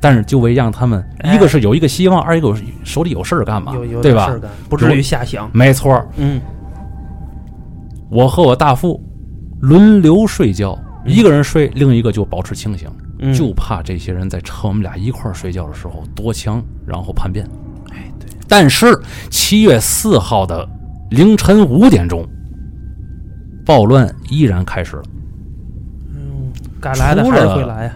[0.00, 4.34] 但是就为让他们，哎一个是有一个希望，二一个有手里有事儿干嘛对吧
[4.68, 5.50] 不至于瞎想。
[5.52, 6.40] 没错，嗯，
[8.10, 9.02] 我和我大副
[9.60, 17.46] 轮流睡觉，一个人睡，另一个就保持清醒，嗯就怕这些人在趁我们俩一块儿睡觉的时候夺枪，然后叛变。
[17.90, 20.68] 哎，对，但是七月四号的
[21.10, 22.26] 凌晨五点钟，
[23.64, 25.02] 暴乱依然开始了。
[26.14, 27.92] 嗯，该来的还是会来呀。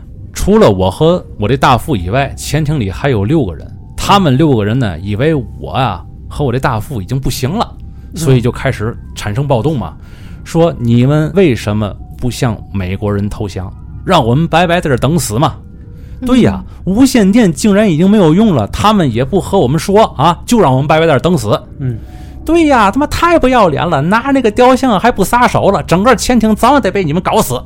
[0.51, 3.65] 除了我和我这大副以外，潜艇里还有六个人。
[3.97, 7.73] 他们六个人呢，以为我啊和我这大副已经不行了，
[8.17, 9.95] 所以就开始产生暴动嘛，
[10.43, 13.73] 说你们为什么不向美国人投降，
[14.05, 15.55] 让我们白白在这等死嘛？
[16.27, 21.57] 对呀，无线电竟然已经没有用了，他们也不和我们说啊，就让我们白白在这等死。
[21.79, 21.97] 嗯，
[22.45, 27.63] 对呀，他妈太不要脸了，拿着那个雕像还不撒手了，整个潜艇早晚得被你们搞死。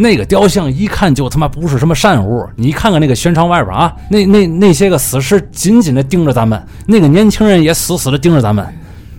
[0.00, 8.64] 那个雕像一看就他妈不是什么善物，你看看那个悬窗外边啊，那那那些个死尸紧紧的盯着咱们，那个年轻人也死死的盯着咱们。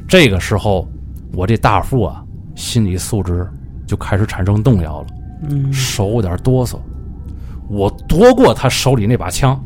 [0.08, 0.88] 这个时候，
[1.34, 2.24] 我这大副啊，
[2.56, 3.46] 心理素质
[3.86, 5.08] 就开始产生动摇了，
[5.50, 6.78] 嗯，手有点哆嗦。
[7.68, 9.62] 我夺过他手里那把枪，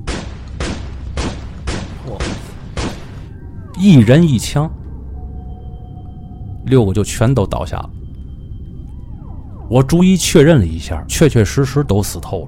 [3.77, 4.67] 一人一枪，
[6.65, 7.89] 六个就全都倒下了。
[9.69, 12.47] 我逐一确认了一下，确确实实都死透了。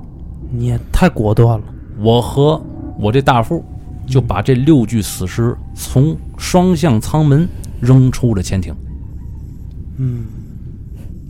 [0.51, 1.63] 你也太果断了。
[1.97, 2.61] 我和
[2.99, 3.63] 我这大副
[4.05, 7.47] 就把这六具死尸从双向舱门
[7.79, 8.75] 扔出了潜艇。
[9.97, 10.25] 嗯，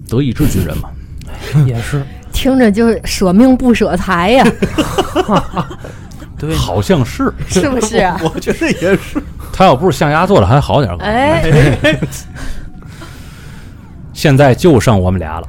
[0.09, 0.89] 德意志军人嘛，
[1.65, 4.45] 也是，听着就舍命不舍财呀，
[6.37, 8.19] 对，好像是是不是啊？
[8.33, 9.21] 我觉得也是。
[9.53, 10.97] 他要不是象牙做的还好点儿。
[10.97, 11.97] 哎，
[14.11, 15.47] 现在就剩我们俩了。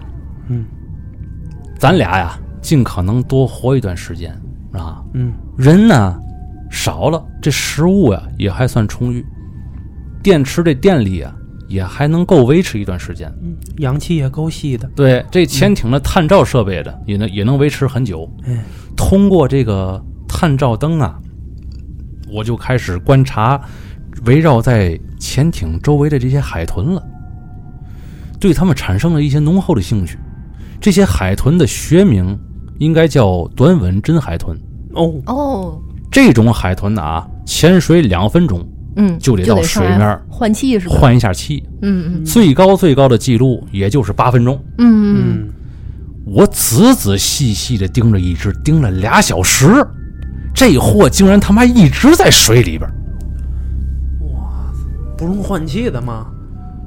[1.76, 4.32] 嗯咱俩呀，尽可能多活一段时间
[4.72, 5.02] 啊。
[5.12, 6.18] 嗯人呢
[6.70, 9.24] 少了，这食物呀也还算充裕，
[10.22, 11.34] 电池这电力啊
[11.68, 13.32] 也还能够维持一段时间。
[13.42, 14.88] 嗯，氧气也够吸的。
[14.96, 18.28] 对，这潜艇的探照设备的也能也能维持很久。
[18.44, 18.58] 嗯，
[18.96, 21.18] 通过这个探照灯啊，
[22.32, 23.60] 我就开始观察
[24.24, 27.02] 围绕在潜艇周围的这些海豚了，
[28.40, 30.18] 对它们产生了一些浓厚的兴趣。
[30.87, 32.38] 这些海豚的学名
[32.79, 34.57] 应该叫短吻真海豚。
[34.94, 40.94] 哦，哦，这种海豚呢啊，潜水两分钟嗯，就得到水面换气是吧？
[40.94, 44.55] 换一下气，嗯嗯最高最高的记录也就是八分钟。
[44.79, 45.49] 嗯嗯嗯，
[46.25, 49.85] 我仔仔细细的盯着一只，盯了俩小时，
[50.55, 52.88] 这货竟然他妈一直在水里边，
[54.33, 54.72] 哇
[55.18, 56.29] 不用换气的吗？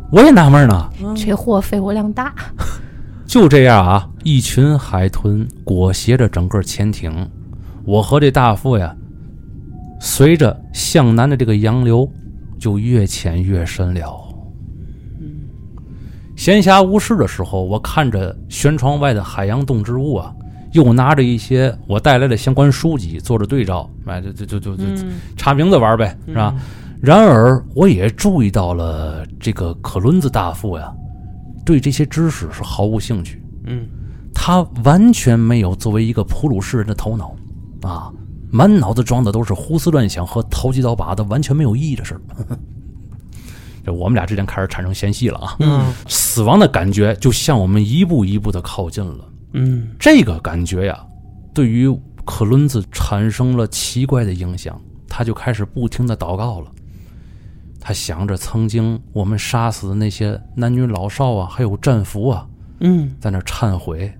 [0.09, 0.89] 我也纳闷呢。
[1.03, 2.33] 嗯，这货肺活量大，
[3.29, 7.29] 就这样啊，一群海豚裹挟着整个潜艇，
[7.85, 8.95] 我和这大副呀，
[10.01, 12.11] 随着向南的这个洋流，
[12.57, 14.19] 就越潜越深了。
[16.35, 20.33] 闲暇无事的时候，我看着舷窗外的海洋动植物啊，
[20.71, 26.55] 又拿着一些我带来的相关书籍做着对照，哎，就就就就就嗯，查名字玩呗，是吧？
[26.99, 30.91] 然而，我也注意到了这个可伦子大副呀，
[31.65, 33.41] 对这些知识是毫无兴趣。
[33.65, 33.87] 嗯，
[34.33, 37.35] 他完全没有作为一个普鲁士人的头脑，
[37.81, 38.11] 啊，
[38.51, 42.21] 满脑子装的都是胡思乱想和投机倒把的完全没有意义的事儿。
[43.85, 45.55] 这我们俩之间开始产生嫌隙了啊。
[45.59, 49.25] 嗯死亡的感觉就向我们一步一步的靠近了。
[49.53, 50.99] 嗯这个感觉呀，
[51.53, 51.89] 对于
[52.25, 56.71] 克伦兹产生了奇怪的影响，他就开始不停的祷告了。
[57.79, 62.45] 他想着曾经我们杀死的那些男女老少啊，还有战俘啊，
[62.79, 64.11] 嗯在那忏悔。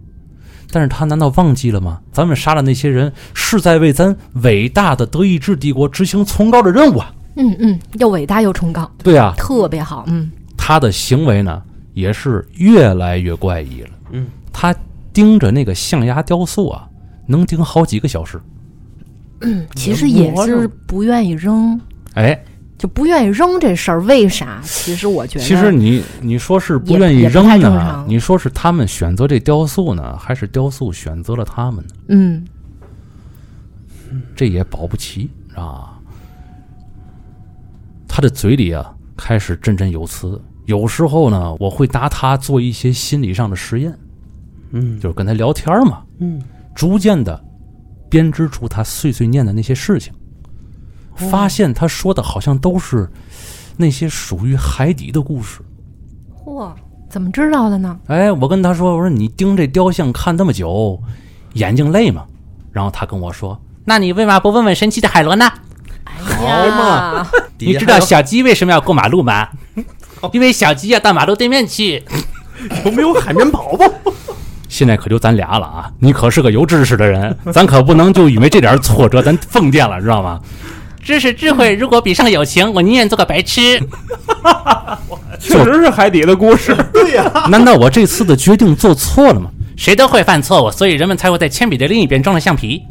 [0.71, 1.99] 但是他难道忘记了吗？
[2.11, 7.13] 咱们杀的那些人是在为咱伟大的德意志帝国执行崇高的任务啊！
[7.37, 10.05] 嗯嗯，又伟大又崇高，对啊，特别好。
[10.07, 11.61] 嗯，他的行为呢
[11.95, 13.89] 也是越来越怪异了。
[14.11, 14.75] 嗯，他
[15.11, 16.87] 盯着那个象牙雕塑啊，
[17.25, 18.39] 能盯好几个小时。
[19.41, 21.79] 嗯其实也是不愿意扔，
[22.13, 22.39] 哎，
[22.79, 24.59] 就不愿意扔这事儿，为啥？
[24.63, 28.05] 其实我觉得，其实你你说是不愿意扔呢？
[28.07, 31.93] 你说是他们选择这雕塑呢，还是雕塑选择了他们呢？
[32.07, 32.47] 嗯
[34.33, 35.99] 这也保不齐啊。
[38.07, 43.93] 他的嘴里啊开始振振有词，有时候呢，我会拿他做一些心理上的实验，
[44.71, 46.41] 嗯就是跟他聊天嘛，嗯
[46.73, 47.43] 逐渐的
[48.09, 50.13] 编织出他碎碎念的那些事情，
[51.19, 53.09] 发现他说的好像都是
[53.77, 55.59] 那些属于海底的故事。
[56.45, 56.71] 嚯，
[57.09, 57.99] 怎么知道的呢？
[58.07, 61.01] 哎，我跟他说，我说你盯这雕像看那么久，
[61.53, 62.25] 眼睛累吗？
[62.71, 65.51] 然后他跟我说，那你为嘛不问问神奇的海螺呢？
[66.05, 67.27] 好嘛，
[67.59, 69.49] 你知道小鸡为什么要过马路吗？
[70.33, 72.03] 因为小鸡要到马路对面去。
[72.83, 73.85] 有没有海绵宝宝？
[74.67, 75.91] 现在可就咱俩了啊！
[75.99, 80.39] 你可是个有知识的人，咱可不能就因为这点挫折咱疯癫了，知道吗？
[81.09, 83.81] 知识智慧如果比上友情， 我宁愿做个白痴。
[85.41, 86.77] 确实是海底的故事。
[86.93, 89.49] 对呀、难道我这次的决定做错了吗？
[89.75, 92.83] 谁都会犯错误，所以人们才会在铅笔的另一边装了橡皮。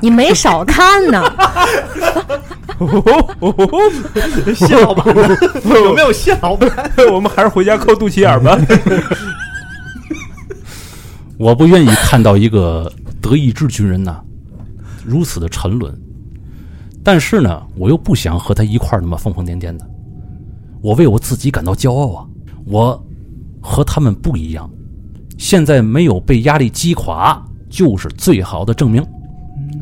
[0.00, 1.22] 你没少看呢。
[4.54, 5.14] 谢老板？
[5.74, 6.70] 有没有谢老板？
[7.12, 8.58] 我们还是回家抠肚脐眼儿吧。
[11.36, 14.16] 我不愿意看到一个德意志军人呐
[15.04, 15.94] 如此的沉沦，
[17.06, 19.88] 但是呢，我又不想和他一块儿那么疯疯癫癫的。
[20.82, 22.26] 我为我自己感到骄傲啊！
[22.64, 23.06] 我
[23.60, 24.68] 和他们不一样，
[25.38, 27.40] 现在没有被压力击垮，
[27.70, 29.06] 就是最好的证明。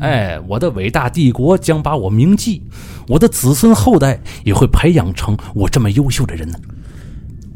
[0.01, 2.61] 哎，我的伟大帝国将把我铭记，
[3.07, 6.59] 我的子孙后代也会培养成我这么优秀的人呢。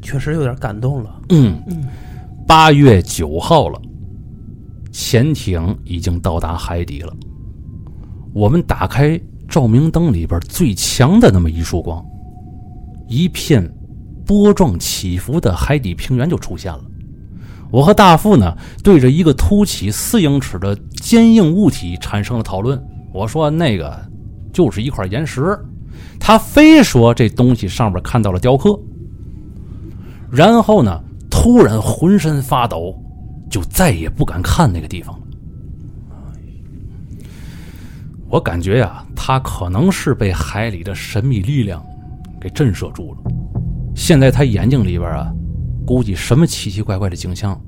[0.01, 1.21] 确实有点感动了。
[1.29, 1.61] 嗯，
[2.47, 3.79] 八月九号了，
[4.91, 7.15] 潜艇已经到达海底了。
[8.33, 12.05] 我们打开照明灯里边最强的那么一束光，
[13.07, 13.67] 一片
[14.25, 16.81] 波状起伏的海底平原就出现了。
[17.71, 22.79] 我和大副呢，对着一个凸起四英尺的坚硬物体产生了讨论。
[23.11, 23.99] 我说那个
[24.53, 25.57] 就是一块岩石，
[26.19, 28.79] 他非说这东西上面看到了雕刻。
[30.31, 32.95] 然后呢，突然浑身发抖，
[33.49, 35.25] 就再也不敢看那个地方了。
[38.29, 41.83] 我感觉呀、他可能是被海里的神秘力量
[42.39, 43.31] 给震慑住了。
[43.95, 45.31] 现在他眼睛里边啊，
[45.85, 47.59] 估计什么奇奇怪怪的景象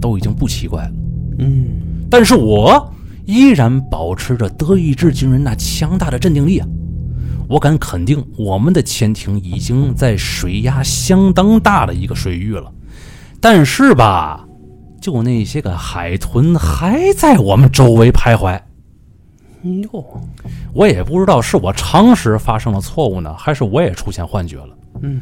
[0.00, 0.92] 都已经不奇怪了。
[1.38, 1.66] 嗯，
[2.10, 2.90] 但是我
[3.26, 6.66] 依然保持着德意志军人那强大的镇定力啊！
[7.46, 12.72] 我敢肯定，我们的潜艇已经在水压相当大的一个水域了。
[13.40, 14.44] 但是吧，
[15.00, 18.58] 就那些个海豚还在我们周围徘徊。
[19.82, 20.22] 哟，
[20.72, 24.68] 我也不知道是我常识发生了错误呢，还是我也出现幻觉了。
[25.02, 25.20] 嗯，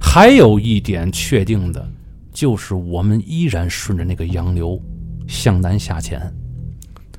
[0.00, 1.86] 还有一点确定的，
[2.32, 4.80] 就是我们依然顺着那个洋流
[5.26, 6.20] 向南下潜，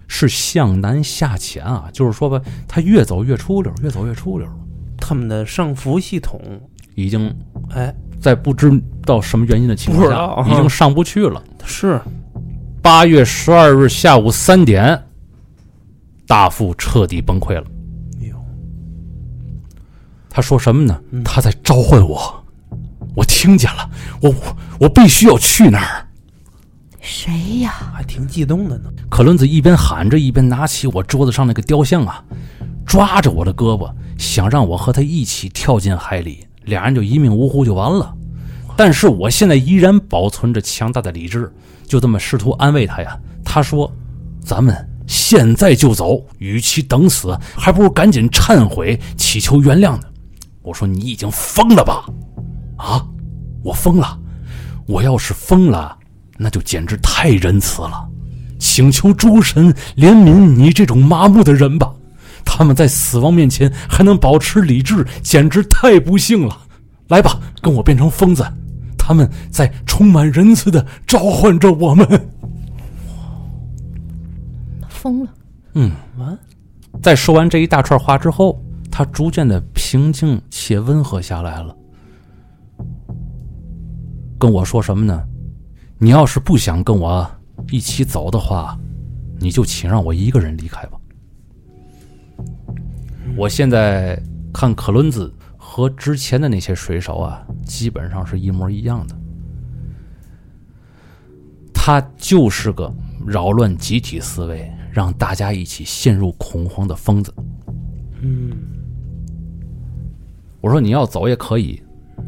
[0.07, 4.47] 是向南下潜啊，就是说吧，它越走越出溜，越走越出溜，
[4.97, 6.41] 他们的上浮系统，
[6.95, 7.33] 已经
[7.69, 8.71] 哎，在不知
[9.05, 11.43] 道什么原因的情况下，已经上不去了。
[11.63, 11.99] 是。
[12.83, 14.99] 八月十二日下午三点，
[16.31, 17.65] 大副彻底崩溃了。
[18.21, 18.41] 哟，
[20.29, 20.97] 他说什么呢？
[21.11, 22.41] 嗯他在召唤我，
[23.13, 23.89] 我听见了，
[24.21, 26.07] 我我我必须要去那儿。
[27.01, 27.73] 谁呀？
[27.93, 28.89] 还挺激动的呢。
[29.09, 32.23] 可伦子一边喊着，一边拿起我桌子上那个雕像啊，
[32.85, 38.15] 抓着我的胳膊，想让我和他一起跳进海里，俩人就一命呜呼就完了。
[38.77, 41.51] 但是我现在依然保存着强大的理智，
[41.85, 43.19] 就这么试图安慰他呀。
[43.43, 43.91] 他说
[44.39, 44.73] ：“咱们
[45.11, 50.03] 现在就走，与其等死，还不如赶紧忏悔，祈求原谅呢。”
[50.63, 52.05] 我说：“你已经疯了吧？
[52.77, 53.05] 啊，
[53.61, 54.17] 我疯了！
[54.87, 55.97] 我要是疯了，
[56.37, 58.07] 那就简直太仁慈了。
[58.57, 61.91] 请求诸神怜悯你这种麻木的人吧。
[62.45, 66.57] 他们在死亡面前还能保持理智，简直太不幸了。
[67.09, 68.45] 来吧，跟我变成疯子，
[68.97, 72.07] 他们在充满仁慈的召唤着我们。
[75.01, 75.33] 疯了，
[75.73, 76.37] 嗯，完，
[77.01, 81.75] 在说完这一大串话之后，他逐渐的平静且温和下来了，
[84.37, 85.27] 跟我说什么呢？
[85.97, 87.27] 你要是不想跟我
[87.71, 88.77] 一起走的话，
[89.39, 90.99] 你就请让我一个人离开吧。
[93.35, 94.21] 我现在
[94.53, 99.15] 看克伦兹和之前的那些水手啊，基本上是一模一样的。
[101.83, 102.93] 他就是个
[103.25, 107.33] 扰乱集体思维，让大家一起陷入恐慌的疯子。
[108.21, 108.51] 嗯，
[110.61, 111.81] 我说你要走也可以，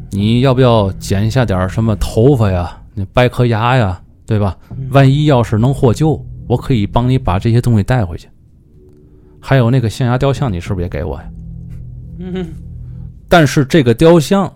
[0.09, 2.81] 你要不要剪下点什么头发呀？
[2.95, 4.57] 你掰颗牙呀，对吧？
[4.89, 8.27] 万一要是能获救，我可以帮你把这些东西带回去。
[9.39, 11.29] 还有那个象牙雕像，你是不是也给我呀？
[12.17, 12.47] 嗯，
[13.29, 14.51] 但是这个雕像，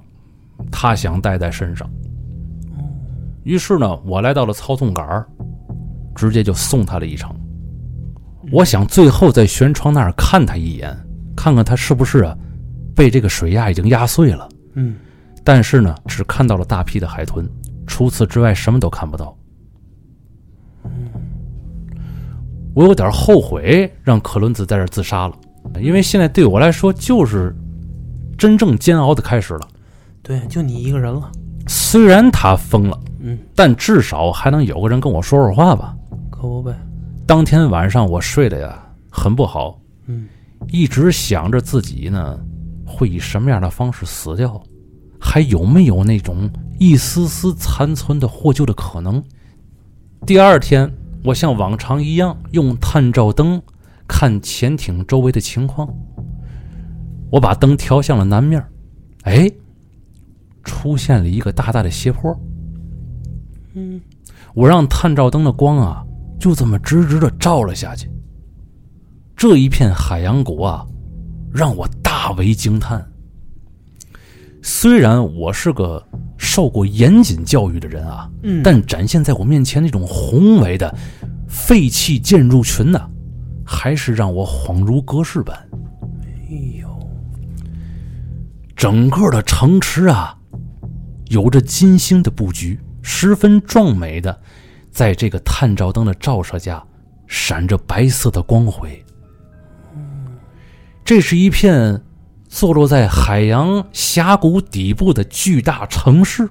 [0.72, 1.88] 他想带在身上。
[3.48, 5.26] 于是呢，我来到了操纵杆儿，
[6.14, 7.34] 直接就送他了一程。
[8.52, 10.94] 我想最后在舷窗那儿看他一眼，
[11.34, 12.38] 看看他是不是啊
[12.94, 14.50] 被这个水压已经压碎了。
[14.74, 14.98] 嗯，
[15.46, 17.50] 但是呢，只看到了大批的海豚，
[17.86, 19.34] 除此之外什么都看不到。
[22.74, 25.36] 我有点后悔让克伦子在这自杀了，
[25.80, 27.56] 因为现在对我来说就是
[28.38, 29.62] 真正煎熬的开始了。
[30.22, 31.32] 对，就你一个人了。
[31.68, 35.96] 虽然他疯了，嗯，但至少还能有个人跟我说说话吧。
[36.30, 36.74] 可不呗。
[37.26, 40.28] 当天晚上我睡得呀很不好，嗯，
[40.70, 42.40] 一直想着自己呢
[42.86, 44.62] 会以什么样的方式死掉，
[45.20, 46.50] 还有没有那种
[46.80, 49.22] 一丝丝残存的获救的可能。
[50.26, 50.90] 第二天，
[51.24, 53.62] 我像往常一样用探照灯
[54.08, 55.88] 看潜艇周围的情况。
[57.30, 58.64] 我把灯调向了南面，
[59.24, 59.52] 哎，
[60.68, 62.38] 出现了一个大大的斜坡。
[63.74, 64.00] 嗯，
[64.54, 66.04] 我让探照灯的光啊，
[66.40, 68.08] 就这么直直的照了下去。
[69.36, 70.86] 这一片海洋谷啊，
[71.54, 73.04] 让我大为惊叹。
[74.62, 76.04] 虽然我是个
[76.38, 80.94] 受过严谨教育的人啊，嗯但展现在我面前那种宏伟的
[81.48, 83.10] 废弃建筑群呢、
[83.66, 85.56] 还是让我恍如隔世般。
[86.50, 86.88] 哎呦，
[88.76, 90.37] 整个的城池啊，
[91.30, 94.40] 有着金星的布局，十分壮美的，
[94.92, 96.84] 在这个探照灯的照射下，
[97.28, 99.04] 闪着白色的光辉。
[101.04, 102.02] 这是一片
[102.48, 106.50] 坐落在海洋峡谷底部的巨大城市。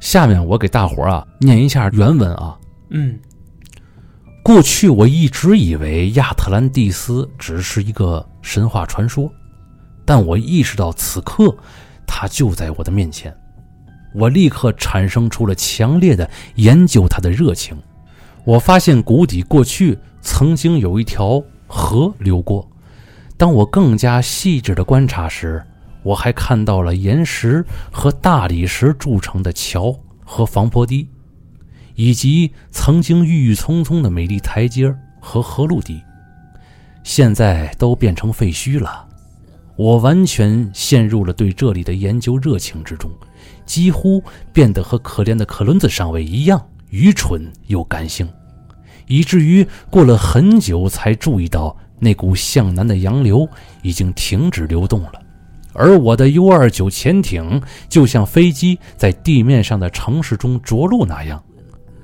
[0.00, 2.58] 下面我给大伙儿啊念一下原文啊。
[2.90, 3.18] 嗯
[4.42, 9.32] 过去我一直以为亚特兰蒂斯只是一个神话传说，
[10.04, 11.56] 但我意识到此刻
[12.14, 13.34] 它就在我的面前，
[14.14, 17.74] 我立刻产生出了强烈的研究它的热情。
[18.44, 22.68] 我发现谷底过去曾经有一条河流过，
[23.38, 25.64] 当我更加细致的观察时，
[26.02, 31.08] 我还看到了岩石和大理石铸成的桥和防坡堤。
[31.94, 36.02] 以及曾经郁郁葱葱的美丽台阶和河路堤，
[37.04, 39.08] 现在都变成废墟了。
[39.82, 43.10] 我完全陷入了对这里的研究热情之中，
[43.66, 44.22] 几乎
[44.52, 48.28] 变得和可怜的克伦兹上尉一样愚蠢又感性，
[49.08, 53.44] 以至于过了很久才注意到那股向南的洋流
[53.82, 55.14] 已经停止流动了。
[55.72, 61.42] 而我的 U 二九潜艇就像飞机在地面上的城市中着陆那样，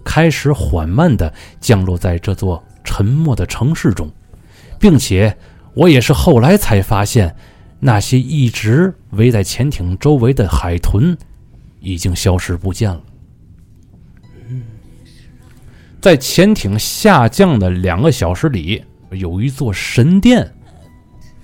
[0.04, 4.10] 开始缓慢地降落在这座沉默的城市中，
[4.80, 5.36] 并且
[5.74, 7.32] 我也是后来才发现，
[7.80, 11.16] 那些一直围在潜艇周围的海豚
[11.80, 13.02] 已经消失不见了。
[16.00, 20.52] 在潜艇下降的两个小时里，有一座神殿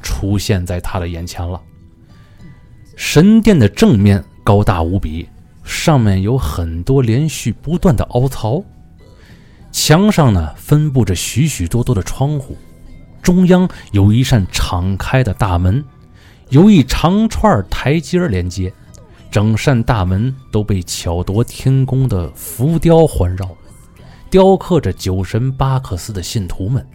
[0.02, 1.60] 出现在他的眼前了。
[2.96, 5.28] 神殿的正面高大无比，
[5.64, 8.62] 上面有很多连续不断的凹槽，
[9.72, 12.56] 墙上呢分布着许许多多的窗户，
[13.20, 15.84] 中央有一扇敞开的大门，
[16.50, 18.72] 由一长串台阶连接，
[19.30, 23.50] 整扇大门都被巧夺天工的浮雕环绕，
[24.30, 26.86] 雕刻着酒神巴克斯的信徒们。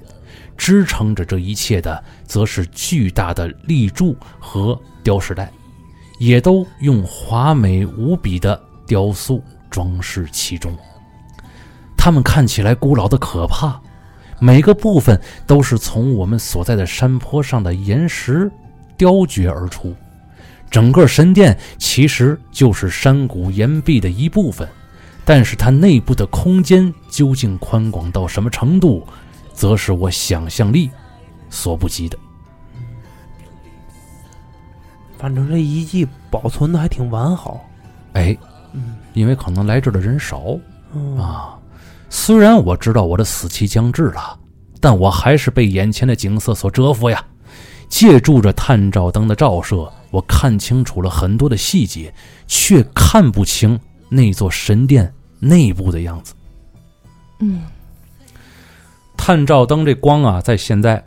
[0.56, 5.50] 支撑着这一切的，则是巨大的立柱和雕饰带。
[6.18, 10.78] 也都用华美无比的雕塑装饰其中。
[11.96, 13.80] 它们看起来古老的可怕，
[14.38, 18.52] 每个部分都是从我们所在的山坡上的岩石
[19.00, 19.96] 雕掘而出，
[20.70, 24.68] 整个神殿其实就是山谷岩壁的一部分，
[25.24, 29.08] 但是它内部的空间究竟宽广到什么程度，
[29.54, 30.92] 则是我想象力
[31.50, 32.18] 所不及的。
[35.18, 37.66] 反正这遗迹保存的还挺完好。
[38.14, 38.38] 哎，
[38.74, 40.58] 嗯因为可能来这儿的人少
[40.94, 41.58] 嗯啊。
[42.10, 44.38] 虽然我知道我的死期将至了，
[44.82, 47.24] 但我还是被眼前的景色所折服呀。
[47.90, 52.14] 借助着探照灯的照射，我看清楚了很多的细节，
[52.48, 53.78] 却看不清
[54.08, 56.34] 那座神殿内部的样子。
[57.40, 57.64] 嗯
[59.18, 61.04] 探照灯这光啊，在现在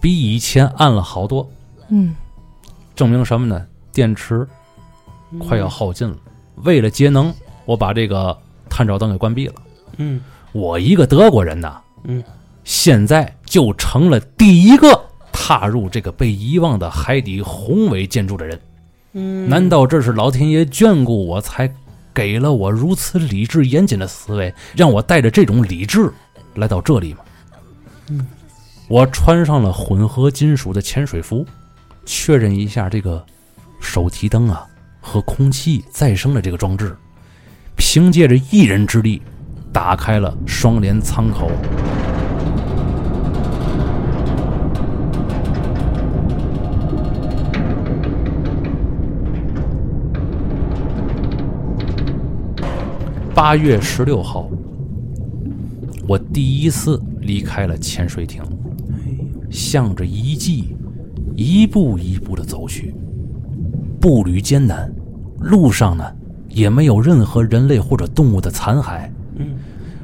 [0.00, 1.48] 比以前暗了好多，
[1.90, 2.14] 嗯
[2.96, 3.64] 证明什么呢？
[3.92, 4.46] 电池
[5.38, 6.16] 快要耗尽了。
[6.56, 7.32] 为了节能，
[7.64, 8.36] 我把这个
[8.68, 9.54] 探照灯给关闭了。
[9.98, 10.20] 嗯
[10.52, 12.22] 我一个德国人呐，嗯，
[12.64, 14.88] 现在就成了第一个
[15.44, 18.60] 踏入这个被遗忘的海底宏伟建筑的人。
[19.14, 21.68] 嗯难道这是老天爷眷顾我，才
[22.14, 26.12] 给了我如此理智严谨的思维，让我带着这种理智
[26.54, 27.18] 来到这里吗？
[28.10, 28.24] 嗯，
[28.86, 31.44] 我穿上了混合金属的潜水服，
[32.06, 33.26] 确认一下这个
[33.80, 34.64] 手提灯啊
[35.00, 36.96] 和空气再生的这个装置，
[37.74, 39.20] 凭借着一人之力，
[39.72, 41.50] 打开了双联舱口。
[53.42, 54.48] 八月十六号，
[56.06, 58.40] 我第一次离开了潜水艇，
[59.50, 60.76] 向着遗迹
[61.34, 62.94] 一步一步的走去，
[64.00, 64.88] 步履艰难，
[65.40, 66.04] 路上呢
[66.50, 69.10] 也没有任何人类或者动物的残骸。
[69.34, 69.56] 嗯，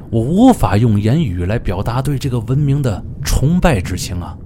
[0.09, 4.37] 我无法用言语来表达对这个文明的崇拜之情啊！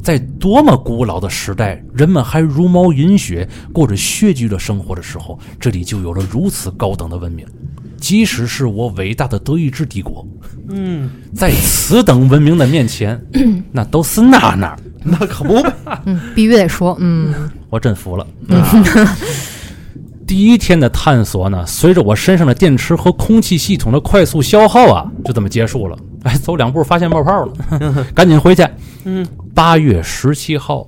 [0.00, 7.44] 在多么古老的时代，人们还茹毛饮血，过着穴居的生活的时候，这里就有了如此高等的文明。
[8.06, 10.24] 即使是我伟大的德意志帝国，
[10.68, 13.20] 嗯在此等文明的面前，
[13.72, 14.76] 那都是那那。
[15.02, 15.74] 那可不呗。
[16.04, 17.34] 嗯，必须得说，嗯
[17.68, 18.24] 我真服了。
[20.24, 25.98] 第一天的探索呢，随着我身上的电池和空气系统的快速消耗啊，就这么结束了。
[26.22, 28.64] 哎，走两步发现冒泡了， 赶紧回去。
[29.02, 30.86] 嗯，八月十七号，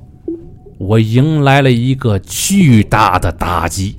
[0.78, 3.96] 我迎来了一个巨大的打击。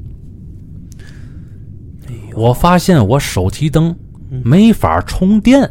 [2.35, 3.95] 我发现我手提灯
[4.43, 5.69] 没法充电，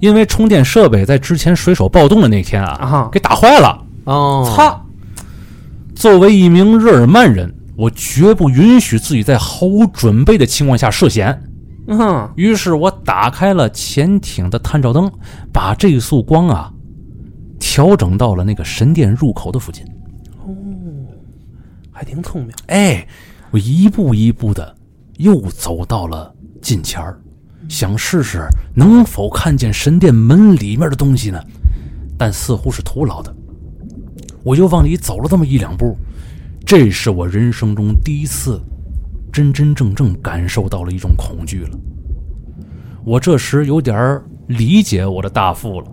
[0.00, 3.84] 因为充电设备在之前水手暴动的那天啊啊，给打坏了。
[4.04, 4.84] 哦，操！
[5.94, 11.42] 作为一名日耳曼人，我绝不允许自己在毫无准备的情况下涉险。
[11.86, 15.10] 嗯于是我打开了潜艇的探照灯，
[15.52, 16.72] 把这束光啊
[17.58, 19.84] 调整到了那个神殿入口的附近。
[20.44, 20.54] 哦
[21.90, 22.52] 还挺聪明。
[22.66, 23.06] 哎，
[23.52, 24.74] 我一步一步的
[25.18, 27.20] 又走到了近前儿，
[27.68, 31.38] 想试试能否看见神殿门里面的东西呢，
[32.16, 33.34] 但似乎是徒劳的。
[34.42, 35.94] 我又往里走了这么一两步，
[36.64, 38.58] 这是我人生中第一次
[39.30, 41.78] 真真正正感受到了一种恐惧了。
[43.04, 45.86] 我这时有点理解我的大父了。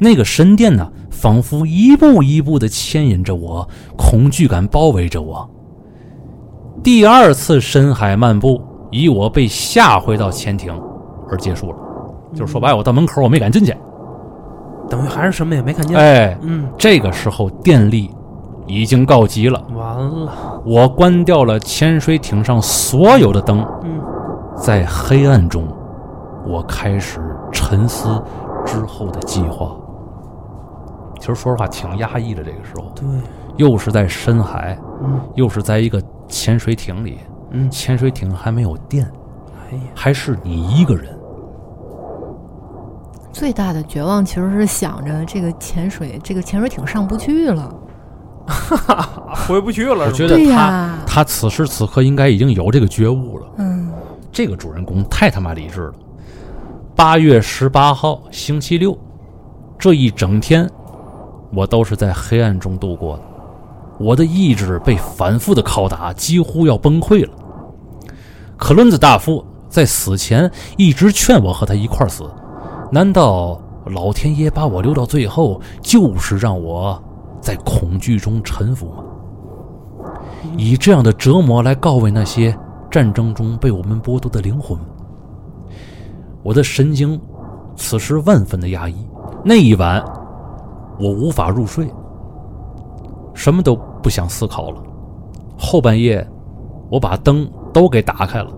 [0.00, 5.48] 那个神殿呢，仿佛一步一步的牵引着我，恐惧感包围着我。
[6.82, 10.72] 第二次深海漫步以我被吓回到潜艇
[11.28, 11.78] 而结束了。
[12.34, 13.74] 就是说白了，我到门口我没敢进去。
[14.88, 15.96] 等于还是什么也没看见。
[15.96, 18.10] 哎，嗯，这个时候电力
[18.66, 20.62] 已经告急了，完了。
[20.64, 24.00] 我关掉了潜水艇上所有的灯，嗯
[24.56, 25.66] 在黑暗中，
[26.46, 27.20] 我开始
[27.50, 28.22] 沉思
[28.64, 29.76] 之后的计划。
[31.18, 32.44] 其实说实话，挺压抑的。
[32.44, 33.06] 这个时候，对，
[33.56, 37.18] 又是在深海，嗯又是在一个潜水艇里，
[37.50, 39.10] 嗯，潜水艇还没有电，
[39.70, 41.16] 哎呀，还是你一个人。
[43.32, 47.74] 最大的绝望其实是想着这个潜水，这个潜水艇上不去了。
[49.46, 50.06] 回不去了。
[50.06, 53.46] 我觉得他呀他此时此刻应该已经有这个觉悟了。
[53.58, 53.90] 嗯
[54.32, 55.94] 这个主人公太他妈理智了。
[56.94, 58.96] 八月十八号，星期六，
[59.78, 60.70] 这一整天，
[61.52, 63.22] 我都是在黑暗中度过的。
[63.98, 67.32] 我的意志被反复的拷打，几乎要崩溃了。
[68.56, 72.24] 克伦兹大夫在死前一直劝我和他一块死，
[72.90, 77.02] 难道老天爷把我留到最后，就是让我
[77.40, 79.04] 在恐惧中臣服吗？
[80.56, 82.56] 以这样的折磨来告慰那些
[82.90, 84.78] 战争中被我们剥夺的灵魂。
[86.42, 87.20] 我的神经
[87.76, 88.94] 此时万分的压抑。
[89.44, 90.02] 那一晚，
[90.98, 91.88] 我无法入睡，
[93.36, 94.82] 什么都不想思考了。
[95.56, 96.26] 后半夜，
[96.90, 98.50] 我把灯都给打开了，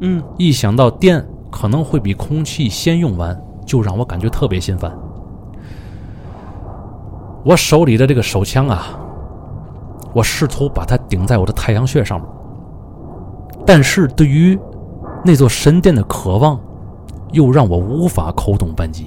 [0.00, 4.92] 嗯，一想到电可能会比空气先用完，就让我感觉特别心烦。
[7.44, 8.98] 我手里的这个手枪啊，
[10.14, 12.28] 我试图把它顶在我的太阳穴上面，
[13.66, 14.58] 但是对于
[15.22, 16.58] 那座神殿的渴望，
[17.32, 19.06] 又让我无法扣动扳机。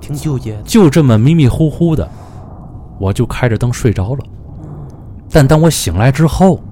[0.00, 0.62] 挺纠结的。
[0.62, 2.06] 就这么迷迷糊糊的，
[3.04, 4.24] 我就开着灯睡着了。
[5.30, 6.64] 但当我醒来之后，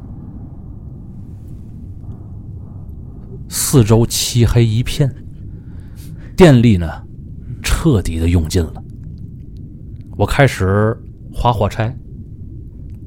[3.51, 5.15] 四周漆黑一片，
[6.35, 6.89] 电力呢
[7.63, 8.83] 彻底的用尽了。
[10.17, 10.99] 我开始
[11.35, 11.95] 划火柴，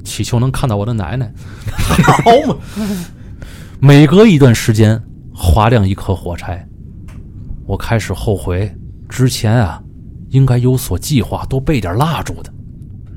[0.03, 1.33] 祈求能看到我的奶奶。
[1.65, 2.55] 好嘛，
[3.81, 5.01] 每隔一段时间
[5.33, 6.67] 划亮一颗火柴，
[7.65, 8.71] 我开始后悔
[9.09, 9.81] 之前啊，
[10.29, 12.53] 应该有所计划，多备点蜡烛的。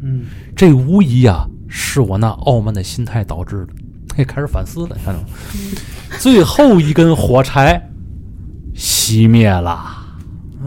[0.02, 0.26] 嗯，
[0.56, 3.72] 这无疑啊是我那傲慢的心态导致的。
[4.16, 5.26] 嘿，开始反思了，看到吗？
[6.18, 7.80] 最后一根火柴
[8.74, 9.80] 熄灭了，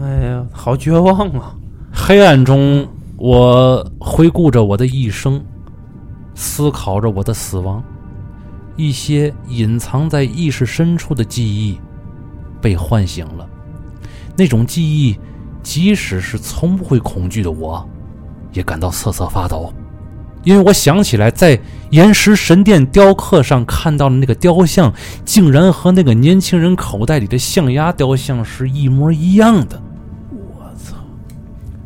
[0.00, 1.54] 哎呀，好绝望啊！
[1.92, 5.42] 黑暗中，我回顾着我的一生，
[6.34, 7.82] 思考着我的死亡，
[8.76, 11.78] 一些隐藏在意识深处的记忆
[12.60, 13.46] 被唤醒了。
[14.36, 15.18] 那种记忆，
[15.62, 17.86] 即使是从不会恐惧的我，
[18.52, 19.72] 也感到瑟瑟发抖，
[20.44, 21.58] 因为我想起来在
[21.90, 24.92] 岩石神殿雕刻上看到的那个雕像，
[25.24, 29.80] 竟然和那个年轻人口袋里的象牙雕像是一模一样的。
[30.30, 30.96] 我操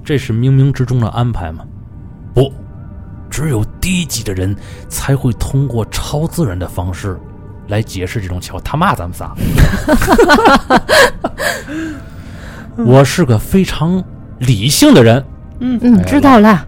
[0.04, 1.64] 这是冥冥之中的安排吗？
[2.34, 2.52] 不，
[3.30, 4.54] 只有低级的人
[4.88, 7.18] 才会通过超自然的方式
[7.68, 8.60] 来解释这种巧。
[8.60, 9.34] 他骂咱们仨！
[12.84, 14.02] 我是个非常
[14.38, 15.24] 理性的人，
[15.60, 16.66] 嗯嗯，知道了。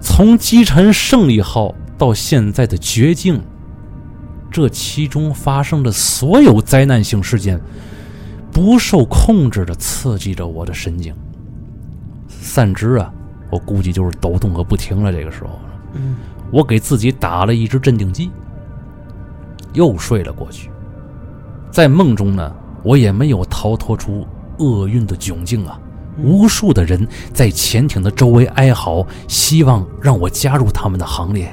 [0.00, 3.40] 从击沉胜利号到现在的绝境，
[4.50, 7.60] 这其中发生的所有灾难性事件，
[8.52, 11.14] 不受控制的刺激着我的神经。
[12.28, 13.12] 散值啊，
[13.50, 15.12] 我估计就是抖动个不停了。
[15.12, 15.58] 这个时候，
[15.94, 16.16] 嗯，
[16.52, 18.30] 我给自己打了一支镇定剂，
[19.72, 20.70] 又睡了过去。
[21.70, 24.26] 在梦中呢，我也没有逃脱出
[24.58, 25.78] 厄运的窘境啊。
[26.18, 31.52] 无数的人在潜艇的周围哀嚎，希望让我加入他们的行列，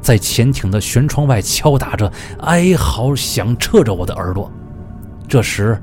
[0.00, 2.10] 在潜艇的舷窗外敲打着
[2.40, 4.50] 哀嚎，响彻着我的耳朵。
[5.28, 5.80] 这时，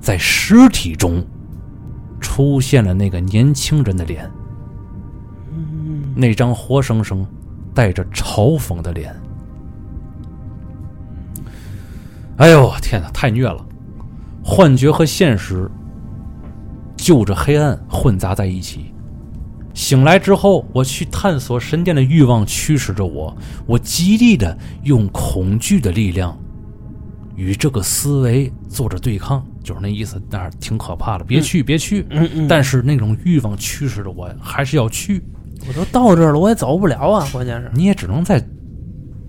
[0.00, 1.24] 在尸体中
[2.20, 4.30] 出现了那个年轻人的脸，
[6.14, 7.26] 那张活生生
[7.74, 9.14] 带着嘲讽的脸。
[12.38, 13.64] 哎呦天哪，太虐了！
[14.44, 15.70] 幻觉和现实
[16.96, 18.92] 就着黑暗混杂在一起。
[19.74, 23.36] 醒来之后，我去探索神殿的欲望驱使着我，
[23.66, 26.36] 我极力的用恐惧的力量
[27.34, 32.06] 与这个思维做着对抗，就是那意思，那儿挺可怕的，别去，别去。
[32.08, 35.22] 嗯嗯，但是那种欲望驱使着我，还是要去。
[35.68, 37.28] 我都到这儿了，我也走不了啊！
[37.30, 38.42] 关键是，你也只能在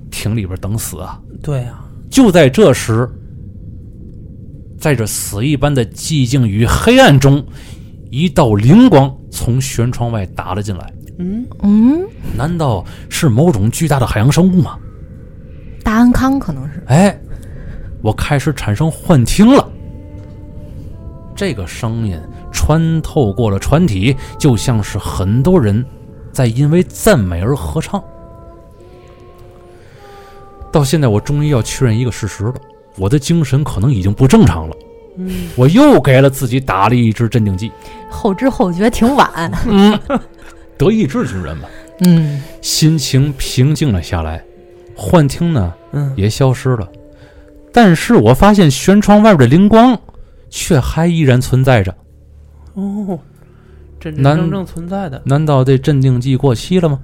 [0.09, 1.20] 亭里边等死啊！
[1.43, 3.09] 对呀、就在这时，
[4.78, 7.46] 在这死一般的寂静与黑暗中，
[8.10, 10.94] 一道灵光从舷窗外打了进来。
[11.20, 12.08] 嗯，嗯，
[12.38, 14.78] 难道是某种巨大的海洋生物吗？
[15.84, 16.84] 大安康可能是。
[16.88, 17.20] 哎，
[18.02, 19.68] 我开始产生幻听了。
[21.36, 22.20] 这个声音
[22.52, 25.84] 穿透过了船体，就像是很多人
[26.32, 28.04] 在因为赞美而合唱。
[30.72, 32.54] 到现在，我终于要确认一个事实了：
[32.98, 34.76] 我的精神可能已经不正常了。
[35.18, 37.72] 嗯，我又给了自己打了一支镇定剂。
[38.10, 39.52] 后知后觉挺晚。
[39.68, 39.98] 嗯，
[40.78, 41.68] 德意志军人嘛，
[42.02, 44.43] 嗯，心情平静了下来，
[44.95, 46.88] 幻听呢嗯，也消失了。
[47.74, 50.00] 但是我发现舷窗外边的灵光
[50.50, 51.93] 却还依然存在着。
[52.74, 53.20] 哦，
[54.00, 55.22] 真真正正存在的。
[55.26, 57.00] 难道这镇定剂过期了吗？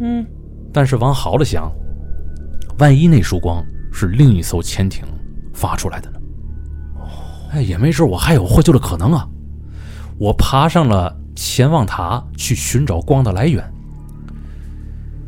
[0.00, 0.26] 嗯，
[0.72, 1.70] 但是往好了想，
[2.78, 5.04] 万一那束光是另一艘潜艇
[5.52, 6.18] 发出来的呢？
[7.52, 9.28] 哎，也没准我还有获救的可能啊！
[10.18, 13.64] 我爬上了潜望塔去寻找光的来源。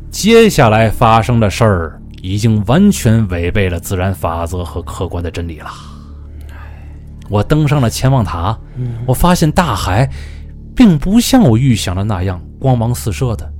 [0.09, 5.69] 接下来发生的事儿已经完全违背了自然法则和客观的真理了。
[7.29, 8.57] 我登上了潜望塔，
[9.05, 10.09] 我发现大海
[10.75, 13.51] 并不像我预想的那样光芒四射的，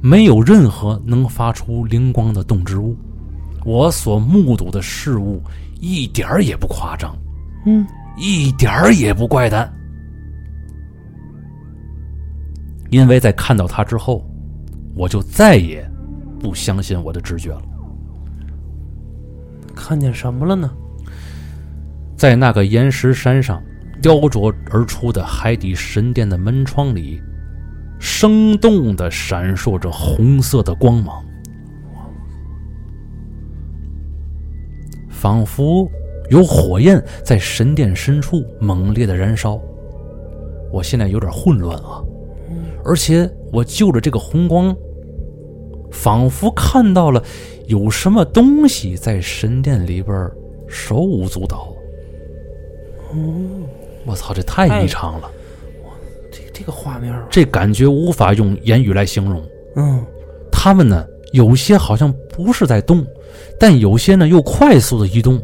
[0.00, 2.96] 没有任何能发出灵光的动植物。
[3.64, 5.42] 我所目睹的事物
[5.80, 7.16] 一点儿也不夸张，
[7.66, 7.86] 嗯，
[8.16, 9.72] 一点儿也不怪诞。
[12.90, 14.22] 因为在看到他之后，
[14.94, 15.88] 我就再也
[16.38, 17.62] 不相信我的直觉了。
[19.74, 20.70] 看见什么了呢？
[22.16, 23.60] 在那个岩石山上
[24.00, 27.20] 雕琢而出的海底神殿的门窗里，
[27.98, 31.24] 生动的闪烁着红色的光芒，
[35.22, 35.88] 仿佛
[36.30, 39.56] 有火焰在神殿深处猛烈的燃烧。
[40.72, 42.02] 我现在有点混乱啊，
[42.84, 44.76] 而且我就着这个红光，
[45.92, 47.22] 仿佛看到了
[47.68, 50.28] 有什么东西在神殿里边
[50.66, 51.72] 手舞足蹈。
[53.12, 53.16] 哦
[54.04, 55.30] 我操，这太异常了，
[56.32, 59.40] 这这个画面儿，这感觉无法用言语来形容。
[59.76, 60.04] 嗯，
[60.50, 63.06] 他们呢，有些好像不是在动，
[63.58, 65.40] 但有些呢又快速的移动。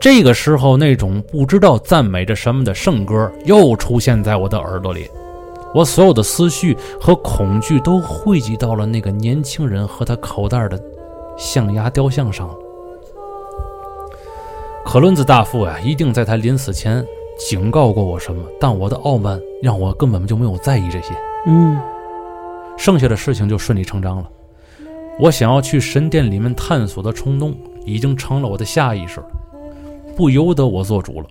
[0.00, 5.10] 这个时候，那种不知道赞美着什么的圣歌又出现在我的耳朵里，
[5.74, 10.80] 我所有的思绪和恐惧都汇集到了那个年轻人和他口袋的
[11.36, 12.54] 象牙雕像上了。
[14.84, 17.04] 可伦子大夫呀，一定在他临死前
[17.36, 21.12] 警告过我什么，但我的傲慢让我根本就没有在意这些。
[21.46, 21.76] 嗯，
[22.76, 24.28] 剩下的事情就顺理成章了。
[25.20, 29.26] 我想要去神殿里面探索的冲动，已经成了我的下意识了，
[30.16, 31.26] 不由得我做主了。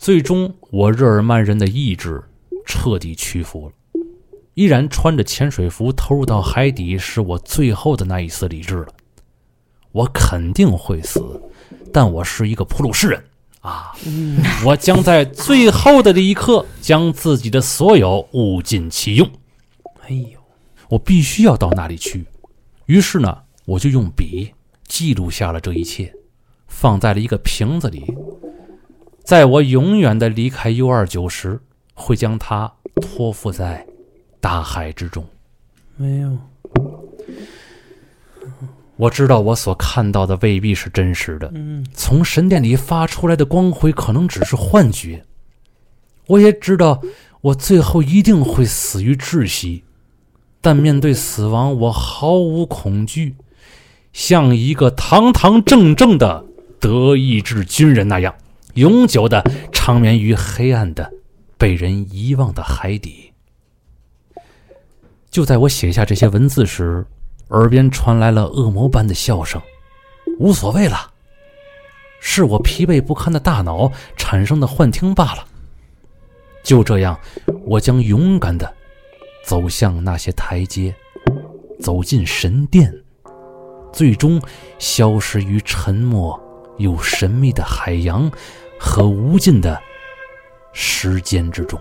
[0.00, 2.22] 最终，我日耳曼人的意志
[2.66, 3.72] 彻底屈服了。
[4.54, 8.88] 依然穿着潜水服投入到海底，是我最后的那一丝理智了。
[9.92, 11.40] 我肯定会死，
[11.92, 13.22] 但我是一个普鲁士人
[13.60, 13.92] 啊！
[14.64, 19.28] 我将在最后的这一刻将自己的所有物尽其用。
[20.02, 20.37] 哎呦，
[20.88, 22.26] 我必须要到那里去。
[22.86, 24.52] 于是呢，我就用笔
[24.86, 26.14] 记录下了这一切，
[26.66, 28.14] 放在了一个瓶子里。
[29.22, 31.60] 在我永远的离开 U 二九时，
[31.92, 32.72] 会将它
[33.02, 33.86] 托付在
[34.40, 35.26] 大海之中。
[35.96, 36.38] 没有，
[38.96, 45.22] 我知道我所看到的未必是真实的，嗯，从神殿里发出来的光辉可能只是幻觉。
[46.26, 47.02] 我也知道
[47.42, 49.84] 我最后一定会死于窒息，
[50.60, 53.36] 但面对死亡，我毫无恐惧，
[54.12, 56.44] 像一个堂堂正正的
[56.80, 58.34] 德意志军人那样，
[58.74, 61.12] 永久的长眠于黑暗的、
[61.56, 63.32] 被人遗忘的海底。
[65.30, 67.06] 就在我写下这些文字时，
[67.50, 69.60] 耳边传来了恶魔般的笑声。
[70.38, 71.12] 无所谓了，
[72.20, 75.44] 是我疲惫不堪的大脑产生的幻听罢了。
[76.62, 77.18] 就这样，
[77.64, 78.74] 我将勇敢的
[79.48, 80.94] 走向那些台阶，
[81.80, 82.94] 走进神殿，
[83.90, 84.38] 最终
[84.78, 86.38] 消失于沉默
[86.76, 88.30] 又神秘的海洋
[88.78, 89.80] 和无尽的
[90.74, 91.80] 时间之中。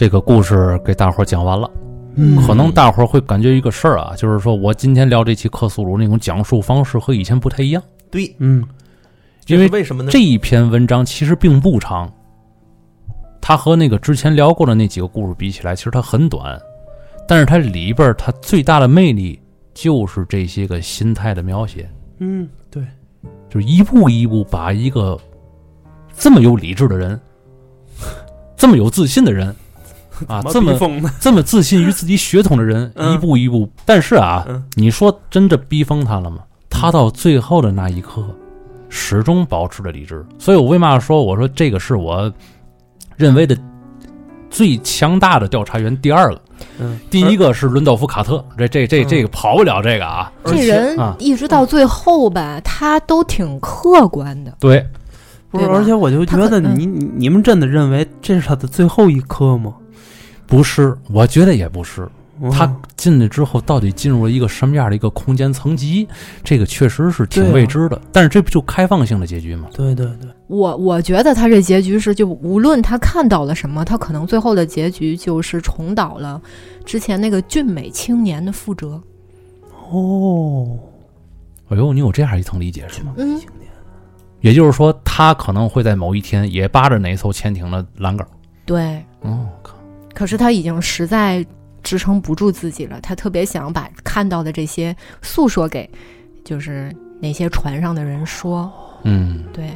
[0.00, 1.70] 这个故事给大伙儿讲完了。
[2.14, 2.34] 嗯。
[2.46, 8.66] 可能大伙儿会感觉一个事儿啊，就是说我今天聊这期克苏鲁那种讲述方式和以前不太一样，对，嗯，
[9.46, 10.10] 因为为什么呢？
[10.10, 12.10] 这一篇文章其实并不长，
[13.42, 16.58] 它和那个之前聊过的那几个故事比起来，其实它很短，
[17.28, 19.38] 但是它里边儿它最大的魅力
[19.74, 21.86] 就是这些个心态的描写，
[22.20, 22.82] 嗯，对，
[23.50, 25.20] 就是一步一步把一个
[26.16, 27.20] 这么有理智的人，
[28.56, 29.54] 这么有自信的人
[30.28, 30.74] 啊，这么
[31.20, 33.68] 这么自信于自己血统的人， 嗯一步一步。
[33.84, 36.38] 但是啊，嗯你说真的逼疯他了吗？
[36.68, 38.24] 他到最后的那一刻，
[38.88, 40.24] 始终保持着理智。
[40.38, 42.32] 所以我为嘛说，我说这个是我
[43.16, 43.56] 认为的
[44.48, 45.94] 最强大的调查员。
[46.00, 46.40] 第二个，
[46.78, 50.32] 嗯，第一个是伦道夫·卡特，这这这这个跑不了这个啊。
[50.44, 54.54] 而且这人啊一直到最后吧，他都挺客观的。
[54.60, 54.86] 对，
[55.50, 59.74] 不是，而且我就觉得你你你们真的认为这是他的最后一刻吗？
[60.50, 62.02] 不是，我觉得也不是。
[62.42, 66.08] 嗯他进去之后，到底进入了一个什么样的一个空间层级，
[66.42, 68.00] 这个确实是挺未知的。
[68.10, 69.68] 但是这不就开放性的结局吗？
[69.74, 76.40] 对对对，我我觉得他这结局是，就无论他看到了什么，他可能最后的结局就是重蹈了
[76.82, 78.98] 之前那个俊美青年的覆辙。
[79.90, 80.78] 哦，
[81.68, 83.12] 哎呦，你有这样一层理解是吗？
[83.18, 83.38] 嗯，
[84.40, 88.26] 也就是说，他可能会在某一天也扒着哪艘潜艇的栏杆。
[88.64, 89.04] 对。
[89.20, 89.74] 哦，靠
[90.14, 91.44] 可是他已经实在
[91.82, 95.88] 支撑不住自己了，他特别想把看到的这些诉说给，
[96.44, 98.70] 就是那些船上的人说。
[99.04, 99.70] 嗯，对，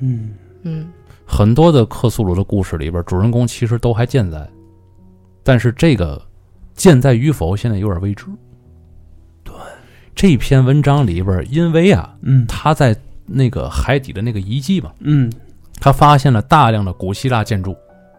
[0.00, 0.86] 嗯嗯
[1.24, 4.46] 很多的克苏鲁的故事里边，主人公其实都还健在，
[5.42, 6.20] 但是这个
[6.74, 8.26] 健在与否，现在有点未知。
[9.42, 9.54] 对，
[10.14, 12.94] 这篇文章里边，因为啊，嗯他在
[13.24, 15.32] 那个海底的那个遗迹嘛，嗯
[15.80, 17.74] 他发现了大量的古希腊建筑。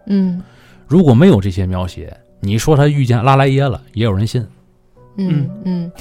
[0.08, 0.42] 嗯
[0.88, 4.46] 如果没有这些描写，你说他遇见拉莱耶了，也有人信。
[5.18, 5.92] 嗯嗯，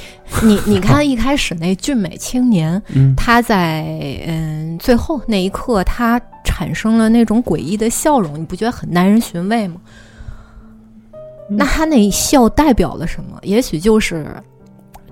[0.42, 3.84] 你你看一开始那俊美青年，嗯他在
[4.26, 9.80] 嗯最后那一刻，他产生了那种诡异的笑容，你不觉得很耐人寻味吗？
[11.48, 13.38] 那他那一笑代表了什么？
[13.42, 14.26] 也许就是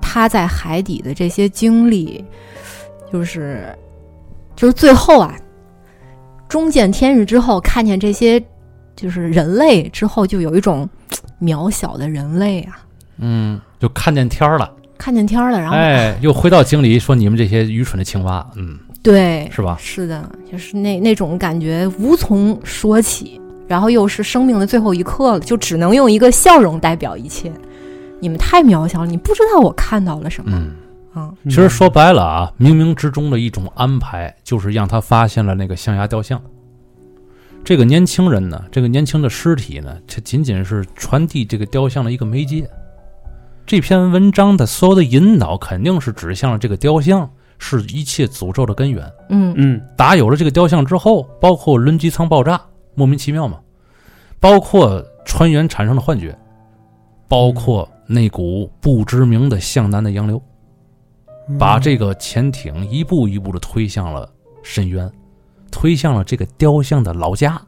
[0.01, 2.25] 他在海底的这些经历，
[3.13, 3.69] 就是
[4.57, 5.37] 就是最后啊，
[6.49, 8.43] 终见天日之后，看见这些
[8.97, 10.89] 就是人类之后，就有一种
[11.41, 12.79] 渺小的人类啊，
[13.19, 19.77] 嗯，就看见天儿了，看见天儿了，然后、哎，又回到井里说你们这些愚蠢的青蛙，嗯， 对，是吧？
[19.81, 27.51] 是的，就是那那种感觉无从说起，然后又是生命的最后一刻了，就只能用一个笑容代表一切。
[28.21, 30.53] 你们太渺小了，你不知道我看到了什么。
[30.55, 30.71] 嗯，
[31.17, 36.41] 嗯其实说白了啊，冥冥之中的一种安排，就是让他发现了那个象牙雕像。
[37.65, 42.69] 这个年轻人呢，这个年轻的尸体呢，它仅仅是传递这个雕像的一个媒介。
[43.65, 49.09] 这篇文章的所有的引导，肯定是指向了这个雕像是一切诅咒的根源。
[49.29, 52.61] 嗯嗯打有了这个雕像之后，包括轮机舱爆炸，
[52.95, 53.61] 莫名其妙嘛，
[54.41, 56.37] 包括船员产生的幻觉，
[57.29, 60.43] 包括那股不知名的向南的洋流，
[61.57, 64.29] 把这个潜艇一步一步的推向了
[64.65, 65.09] 深渊，
[65.73, 67.61] 推向了这个雕像的老家。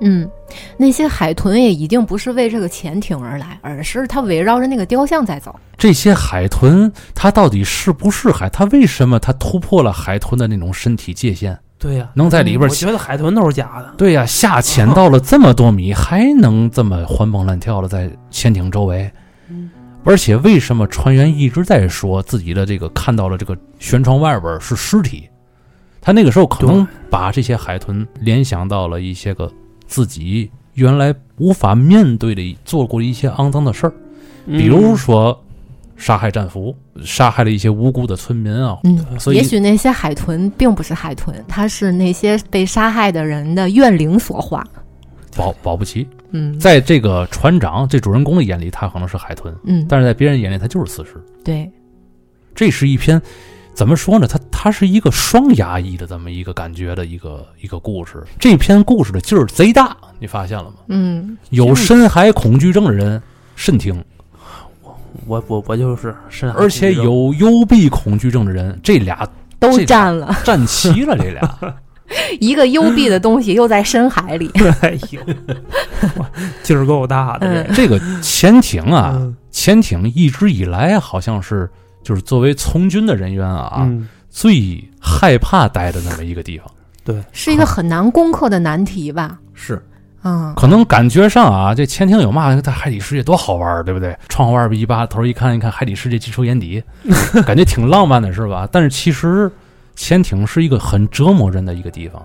[0.00, 0.28] 嗯，
[0.76, 5.54] 那些海豚也一定不是为这个潜艇而来，而是它围绕着那个雕像在走。
[5.78, 8.50] 这些海豚，它到底是不是海？
[8.50, 11.56] 它为什么它突破了海豚的那种身体界限？
[11.78, 13.94] 对呀，能在里边我觉得海豚都是假的。
[13.96, 19.10] 对呀、下潜到了这么多米，还能这么欢蹦乱跳的在潜艇周围。
[19.48, 19.70] 嗯
[20.04, 25.28] 而且为什么船员一直在说自己的这个看到了这个舷窗外边是尸体？
[26.02, 29.50] 他那个时候可能把这些海豚联想到了一些个
[29.86, 33.92] 自己原来无法面对的做过的一些肮脏的事儿，
[34.46, 35.40] 比如说
[35.96, 36.74] 杀害战俘，
[37.04, 38.76] 杀害了一些无辜的村民啊。
[38.82, 44.66] 嗯，所以也许那些海豚并不是海豚，它是那些被杀害的人的怨灵所化。
[45.36, 46.58] 保保不齐，嗯。
[46.58, 51.22] 在这个船长这主人公的眼里，他可能是海豚，嗯，但是在别人眼里，他就是死尸。
[51.44, 51.70] 对，
[52.54, 53.22] 这是一篇
[53.74, 54.26] 怎么说呢？
[54.26, 58.22] 它它是一个双压抑的这么一个感觉的一个一个故事。
[58.38, 60.74] 这篇故事的劲儿贼大，你发现了吗？
[60.88, 63.20] 嗯有深海恐惧症的人
[63.56, 64.04] 慎听，
[65.26, 69.26] 我我我就是深海而且有幽闭恐惧症的人，这俩
[69.58, 71.16] 都这占了占齐了。
[71.16, 71.58] 这俩，
[72.40, 74.50] 一个幽闭的东西，又在深海里。
[74.82, 75.20] 哎呦，
[76.62, 81.68] 劲儿够大的嗯这个潜艇啊，嗯潜艇一直以来好像是
[82.02, 86.66] 就是作为从军的人员啊，嗯最害怕待的那么一个地方。
[87.04, 89.38] 对，是一个很难攻克的难题吧？
[89.52, 89.82] 是
[90.22, 94.16] 嗯，可能感觉上啊，这潜艇有嘛，在海底世界多好玩儿，对不对？
[94.28, 96.82] 窗户外边一扒头一看，一看海底世界尽收眼底，
[97.44, 98.68] 感觉挺浪漫的，是吧？
[98.70, 99.50] 但是其实
[99.96, 102.24] 潜艇是一个很折磨人的一个地方。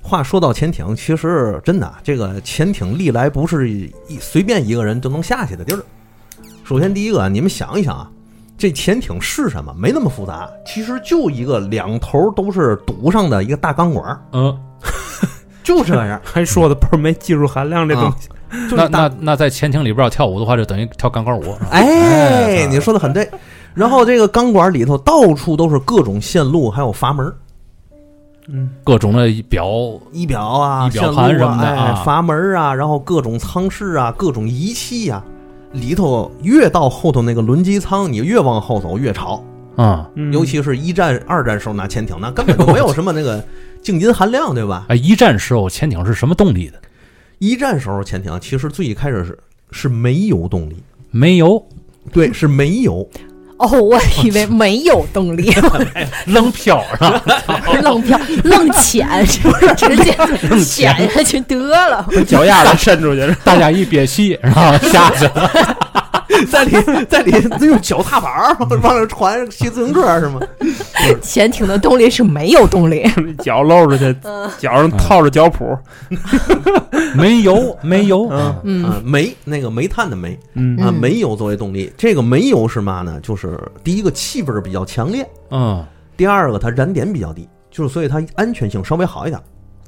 [0.00, 5.84] 话说到潜艇，其实真的啊这个潜艇历来不是一随便一个人就能下去的地儿。
[6.64, 8.10] 首先第一个，你们想一想啊，
[8.58, 9.72] 这潜艇是什么？
[9.78, 14.58] 没那么复杂，其实就一个两头都是堵上的一个大钢管儿，嗯，
[15.62, 16.20] 就这样。
[16.26, 18.28] 还说的倍儿没技术含量，这东西。
[18.50, 21.56] 那就是大那那在潜艇里边要跳舞的话，就等于跳钢管舞。
[21.70, 23.28] 哎，你说的很对。
[23.74, 27.36] 然后这个钢管里头到处都是各种线路，还有阀门儿、
[28.48, 29.68] 嗯，各种的表，
[30.10, 35.22] 仪表啊、仪表盘什么的哎啊阀门儿啊，然后各种舱室啊、各种仪器呀、
[35.72, 39.42] 里头越到后头那个轮机舱，你越往后走越潮
[39.76, 43.44] 啊，嗯尤其是一战、二战时候拿潜艇，那根本就没有什么那个
[43.82, 44.86] 静音含量，对吧？
[44.88, 46.80] 哎，一战时候潜艇是什么动力的？
[47.38, 49.38] 一战时候潜艇其实最一开始是
[49.70, 50.76] 是没有动力，
[51.10, 51.64] 没油，
[52.12, 53.08] 对，是没有。
[53.58, 55.52] 哦，我以为没有动力，
[56.26, 57.20] 扔漂上，
[57.82, 59.06] 愣漂愣潜，
[59.76, 60.16] 直接
[60.64, 62.06] 潜下去得了。
[62.26, 65.76] 脚丫子伸出去，大家一憋气，然后下去了。
[66.50, 67.32] 在里在里
[67.66, 70.40] 用脚踏板儿往那传骑自行车是吗？
[71.22, 73.06] 潜艇的动力是没有动力。
[73.42, 74.14] 脚露出去，
[74.58, 75.76] 脚上套着脚蹼。
[77.14, 78.28] 煤油，煤油，
[78.64, 83.18] 嗯煤那个煤炭的煤嗯啊，嗯煤油作为动力，这个煤油是嘛呢？
[83.22, 85.84] 就是第一个气味比较强烈，嗯，
[86.16, 89.40] 第二个它燃点比较低，就是所以它安全性稍微好一点。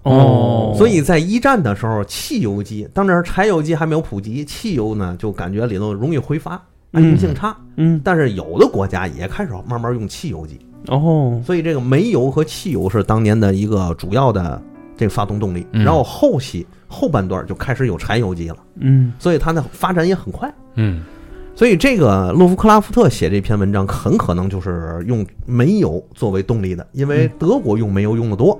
[0.02, 6.60] 哦，所以在一战的时候，汽油机当时柴油机还没有普及，汽油呢就感觉里头容易挥发，
[6.92, 7.56] 安全性差。
[7.76, 8.00] 嗯。
[8.02, 11.40] 但是有的国家也开始慢慢用汽油机，哦。
[11.44, 14.60] 所以这个煤油和汽油是当年的一个主要的
[14.96, 15.66] 这个发动动力。
[15.72, 15.84] 嗯。
[15.84, 19.12] 然后后期后半段就开始有柴油机了，嗯。
[19.18, 20.52] 所以它的发展也很快。
[20.76, 21.02] 嗯
[21.52, 28.58] 所以这个洛夫克拉夫特写这篇文章，很可能就是用煤油作为动力的，因为德国用煤油用的多，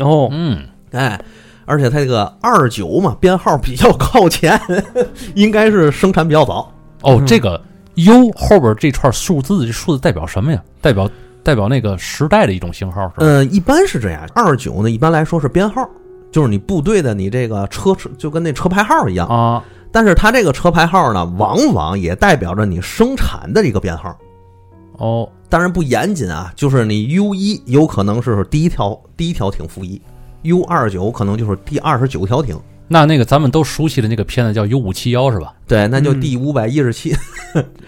[0.00, 0.58] 哦嗯，
[0.92, 1.20] 哎，
[1.64, 4.60] 而且它这个二九嘛，编号比较靠前，
[5.34, 6.72] 应该是生产比较早。
[7.02, 7.60] 哦，嗯这个
[7.96, 10.62] U 后边这串数字，这数字代表什么呀？
[10.80, 11.10] 代表
[11.42, 13.14] 代表那个时代的一种型号是吧？
[13.18, 15.86] 嗯，一般是这样，二九呢一般来说是编号，
[16.30, 24.16] 就是你部队的你这个车车就跟那车牌号一样，啊，但是它这个车牌号呢，往往也代表着你生产的一个编号。
[24.98, 30.00] 哦，当然不严谨啊，就是你 U 一有可能是第一条第一条艇服役
[30.42, 35.54] ，U 二九可能就是第二十九条艇，那那个咱们都熟悉的那个片子叫 U 五七幺是吧？
[35.66, 37.14] 对，那就嗯第五百一十七。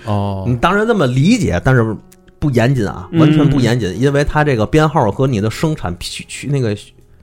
[0.06, 1.96] 哦 你当然这么理解，但是
[2.38, 6.76] 不严谨啊，嗯完全不严谨，因为它这个编号和你的生产批序那个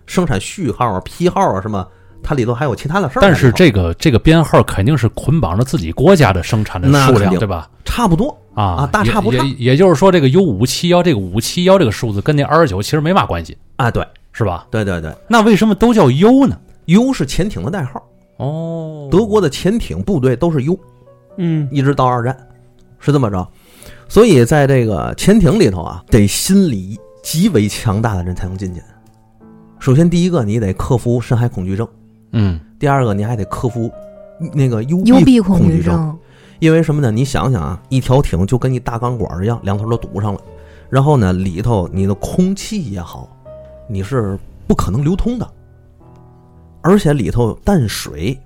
[0.05, 1.85] 生产序号啊、批号啊什么，
[2.23, 3.21] 它里头还有其他的事儿。
[3.21, 7.69] 但是这个这个编号肯定是捆绑着自己国家的生产的数量，对吧？
[7.85, 14.67] 差不多，啊啊大差不差也也也就是说，这个 U 五七幺这个五七幺这个数字跟那二十九其实没嘛关系，啊，对是吧？
[14.71, 18.01] 对对对那为什么都叫 U 呢？，U 是潜艇的代号，
[18.37, 20.79] 哦，德国的潜艇部队都是 U，
[21.37, 22.35] 嗯一直到二战，
[22.99, 23.47] 是这么着。
[24.07, 28.81] 所以在这个潜艇里头啊，得心理极为强大的人才能进去。
[29.79, 31.87] 首先，第一个你得克服深海恐惧症，
[32.33, 33.91] 嗯第二个你还得克服
[34.53, 36.17] 那个幽幽闭恐惧恐惧症，
[36.59, 37.11] 因为什么呢？
[37.11, 40.39] 你想想啊，一条艇就跟一大钢管一样，两头都堵上了，
[40.89, 43.29] 然后呢，里头你的空气也好，
[43.91, 45.45] 你是不可能流通的，
[46.81, 48.39] 而且里头淡水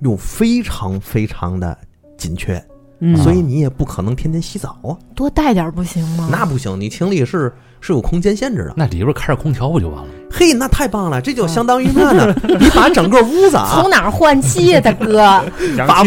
[0.00, 1.76] 又非常非常的
[2.18, 2.62] 紧缺，
[2.98, 6.28] 嗯，所以你也不可能天天洗澡啊，多带点儿不行吗？
[6.30, 8.74] 那不行，你艇里是是有空间限制的。
[8.76, 10.10] 那里边开着空调不就完了？
[10.30, 12.34] 嘿，那太棒了，这就相当于嘛呢？
[12.60, 15.42] 你把整个屋子啊从，哪儿换气呀，大哥？
[15.88, 16.04] 把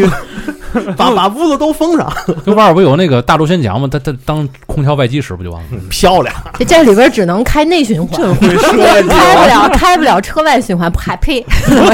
[0.98, 2.12] 把把屋子都封上，
[2.46, 3.88] 就外边不有那个大陆宣讲吗？
[3.92, 5.68] 它它当空调外机使不就完了？
[5.90, 6.34] 漂亮。
[6.58, 8.72] 这这里边只能开内循环，会说
[9.08, 11.46] 开不了开不了车外循环，还呸！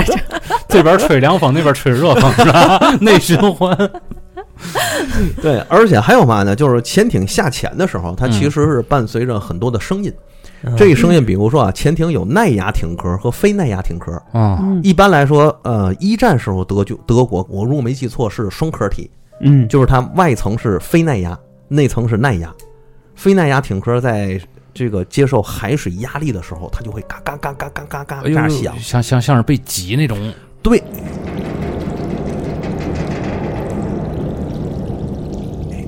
[0.69, 2.95] 这边吹凉风，那边吹热风，是吧？
[3.01, 3.75] 内循环。
[5.41, 6.55] 对，而且还有嘛呢？
[6.55, 10.13] 就是潜艇下潜的时候，它其实是伴随着很多的声音。
[10.77, 14.11] 这一声音，比如说啊，潜艇有耐压艇壳和非耐压艇壳。
[14.31, 19.09] 啊，嗯一般来说，呃，一战时候德就德国，我如果没记错是双壳体，
[19.41, 21.37] 嗯就是它外层是非耐压，
[21.67, 22.53] 内层是耐压。
[23.15, 24.39] 非耐压艇壳在
[24.73, 28.77] 这个接受海水压力的时候，它就会嘎嘎嘎嘎嘎嘎嘎这样响。
[28.79, 30.17] 像像像是被挤那种，
[30.61, 30.81] 对。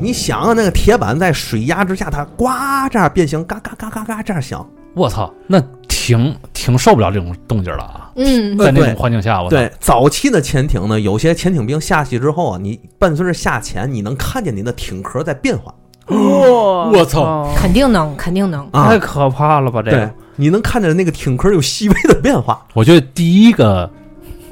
[0.02, 2.47] 你想啊，那个铁板在水压之下，它呱
[2.89, 4.68] 这样变形，嘎嘎嘎嘎嘎这样响。
[4.95, 8.12] 我操，那挺挺受不了这种动静了啊！
[8.16, 15.74] 嗯，在那种环境下，我操，对，早期的潜艇呢，有些潜艇兵下去之后啊，你伴随着下潜，你能看见你的艇壳在变化
[16.08, 18.68] 哇我操肯定能，肯定能。
[18.72, 18.97] 啊太。
[18.99, 19.82] 可怕了吧？
[19.82, 22.66] 这个，你能看见那个艇壳有细微的变化。
[22.74, 23.89] 我觉得第一个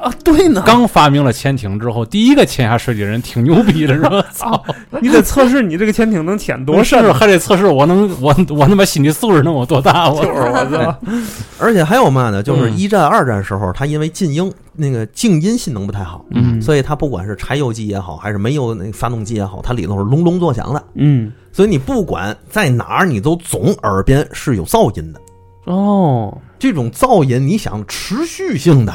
[0.02, 4.24] 啊，对呢，刚发明了潜艇之后，第一个潜下水里的人挺牛逼的，是吧？
[4.34, 4.64] 操，
[5.02, 10.10] 你得测试你这个潜艇能潜多深，还得测试我能我我他妈心理素质能有多大？
[10.10, 10.98] 我 就是我操，
[11.60, 12.42] 而且还有嘛呢？
[12.42, 20.84] 就是嗯一战、二战时候，它因为静音那个静音性能不太好，嗯所以它不管是柴油机也好，还是煤油那个发动机也好，它里头是隆隆作响的。
[20.96, 25.20] 嗯，所以你不管在哪儿，你都总耳边是有噪音的。
[25.66, 28.94] 哦，这种噪音，你想持续性的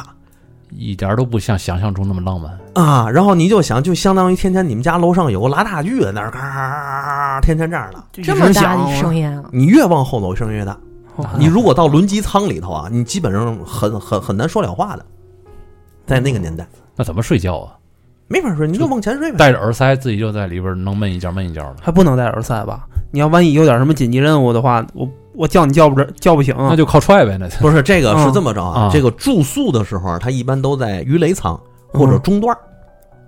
[0.77, 2.59] 一点都不像想象中那么浪漫。
[2.75, 8.23] 啊，然后你就想，就相当于天天你们家楼上有个拉大锯在那儿咔，天天这样的。
[8.23, 9.45] 这么大的声音啊！
[9.53, 10.77] 你越往后走，声音越大。
[11.39, 15.07] 你如果到轮机舱里头啊，你基本上很很很难说了话的。
[16.07, 16.67] 在那个年代，
[16.97, 17.75] 那怎么睡觉啊？
[18.27, 19.39] 没法睡，你就往前睡呗。
[19.39, 22.87] 戴着耳塞，自己就在里边能闷一觉闷一觉的，还不能戴耳塞吧？
[23.13, 26.55] 你要万一有点什么紧急任务的话，我我叫你叫不着，叫不醒。
[26.59, 27.37] 那就靠踹呗。
[27.39, 31.59] 那不是这个是这么着啊，嗯这个住宿的时候，他一般都在鱼雷舱
[31.93, 32.59] 或者中段儿，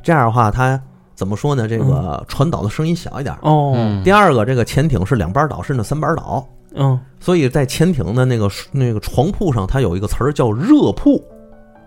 [0.03, 0.81] 这样的话，它
[1.15, 1.67] 怎么说呢？
[1.67, 3.35] 这个传导的声音小一点。
[3.43, 4.03] 哦，嗯。
[4.05, 6.99] 第二个，这个潜艇是两班倒，甚至三班倒，嗯。
[7.19, 11.21] 所以在潜艇的那个那个床铺上，它有一个词儿叫热铺，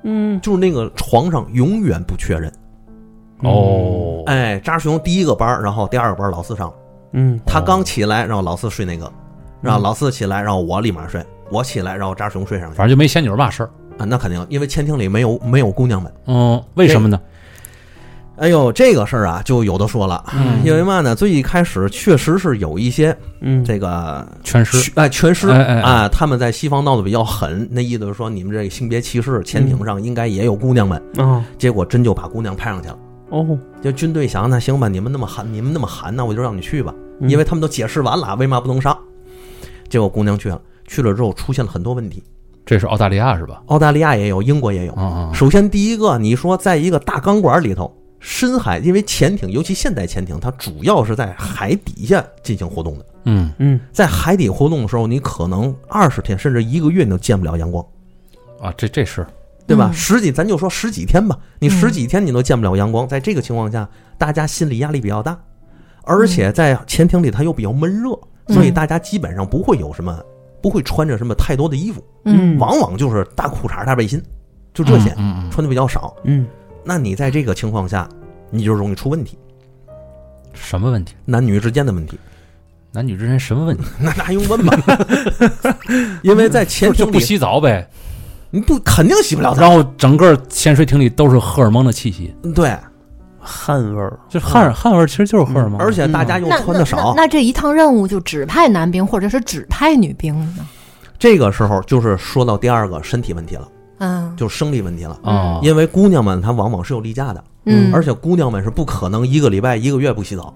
[0.03, 2.51] 嗯，就是那个床上永远不缺人。
[3.43, 6.73] 哦，哎，扎熊第一个班儿，然后第二个班儿老四上，
[7.13, 7.39] 嗯。
[7.45, 9.09] 他刚起来，然后老四睡那个，
[9.61, 13.69] 然后老四起来，然后我立马睡，我起来，然后扎熊睡上去反正就没仙女嘛事儿。
[13.97, 16.11] 啊，那肯定，因为潜艇里没有没有姑娘们。
[16.27, 17.19] 嗯，为什么呢？
[18.37, 21.13] 哎呦，这个事儿啊，就有的说了，嗯因为嘛呢？
[21.13, 24.89] 最一开始确实是有一些嗯，这个全尸。
[24.95, 32.97] 哎全尸哎哎哎啊，他们在西方闹得比较狠，那意思是说你们这个性别歧视，潜艇上应该也有姑娘们，啊结果真就把姑娘派上去了。
[33.31, 38.97] 哦，就军队想，那行吧，你们那么喊，你们那么喊，那我就让你去吧，嗯因为他们都解释完了，为嘛不能上？
[39.89, 42.23] 结果姑娘去了，去了之后出现了很多问题。
[42.65, 43.63] 这是澳大利亚是吧？
[43.65, 44.93] 澳大利亚也有，英国也有。
[44.93, 53.05] 啊啊，首先第一个，你说在一个大钢管里头，深海，因为潜艇，尤其现代潜艇，它主要是在海底下进行活动的。
[53.25, 57.83] 嗯嗯在海底活动的时候，你可能二十天甚至一个月你都见不了阳光，
[58.61, 59.25] 啊，这这是
[59.65, 59.89] 对吧？
[59.91, 63.87] 嗯十几，咱就说十几天吧，你十几天你都见不了阳光，在这个情况下，
[64.17, 65.37] 大家心理压力比较大，
[66.03, 68.17] 而且在潜艇里它又比较闷热，
[68.49, 70.19] 所以大家基本上不会有什么，
[70.61, 72.57] 不会穿着什么太多的衣服，嗯。
[72.57, 74.21] 往往就是大裤衩、大背心，
[74.73, 76.15] 就这些，嗯嗯，穿的比较少。
[76.23, 76.45] 嗯。
[76.83, 78.07] 那你在这个情况下，
[78.49, 79.37] 你就容易出问题，
[80.53, 81.13] 什么问题？
[81.25, 82.17] 男女之间的问题，
[82.91, 83.83] 男女之间什么问题？
[83.99, 84.73] 那那还用问吗？
[86.23, 87.87] 因为在潜艇里，就不洗澡呗，
[88.49, 92.75] 你不肯定洗不了澡，然后整个潜水艇里都是荷尔蒙的气息，对，
[93.41, 95.79] 汗味儿，就汗汗味儿其实就是荷尔蒙。
[95.79, 97.13] 而且大家又穿的少。
[97.15, 100.67] 那，这一趟任务就只派男兵或者是只派女兵呢？
[101.17, 103.67] 这个时候就是说到第二个身体问题了，
[103.97, 104.33] 嗯。
[104.37, 105.19] 就是生理问题了。
[105.23, 110.53] 啊，因为姑娘们她往往是有例假的，嗯，而且姑娘们是不可能一个礼拜、一个月不洗澡，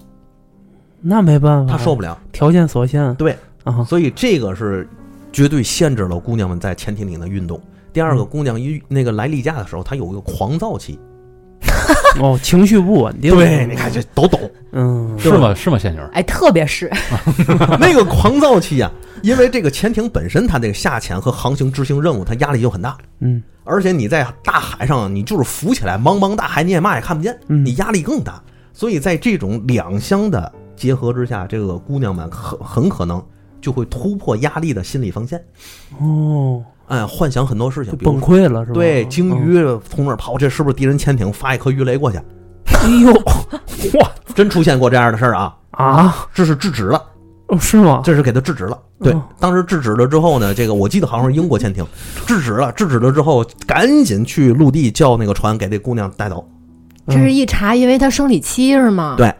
[1.00, 2.18] 那没办法，她受不了。
[2.32, 3.36] 条件所限，对。
[3.64, 4.88] 啊，所以这个是
[5.32, 7.60] 绝对限制了姑娘们在潜艇里的运动。
[7.92, 8.26] 第二个，嗯。
[8.26, 10.98] 姑娘一那个来例假的时候，她有一个狂躁期。
[12.20, 14.38] 哦，情绪不稳定，对你看这抖抖，
[14.72, 15.54] 嗯，是吗？
[15.54, 15.78] 是吗？
[15.78, 16.08] 仙女儿？
[16.12, 16.90] 哎，特别是
[17.80, 18.90] 那个狂躁期啊，
[19.22, 22.96] 因为这个潜艇本身它这个下潜和航行执行任务，它压力就很大。
[23.20, 28.42] 嗯而且你在大海上，你就是浮起来，茫茫大海你也嘛也看不见，嗯你压力更大。
[28.72, 33.24] 所以在这种两相的结合之下，这个姑娘们很很可能
[33.60, 35.42] 就会突破压力的心理防线，
[35.98, 38.74] 哦，哎，幻想很多事情，崩溃了是吧？
[38.74, 42.18] 对，鲸嗯，鱼从那儿跑，这是不是敌人潜艇发一颗鱼雷过去？
[42.66, 43.12] 哎呦，
[44.00, 45.56] 哇真出现过这样的事儿啊！
[45.72, 47.02] 啊，这是制止了，
[47.48, 48.00] 哦是吗？
[48.04, 48.78] 这是给他制止了。
[49.00, 51.86] 对哦，当时制止了之后呢，这个我记得好像是英国潜艇
[52.26, 56.46] 制止了，制止了之后，赶紧去陆地叫那个船给这姑娘带走。
[57.08, 59.14] 这是一查，因为她生理期是吗？
[59.16, 59.32] 对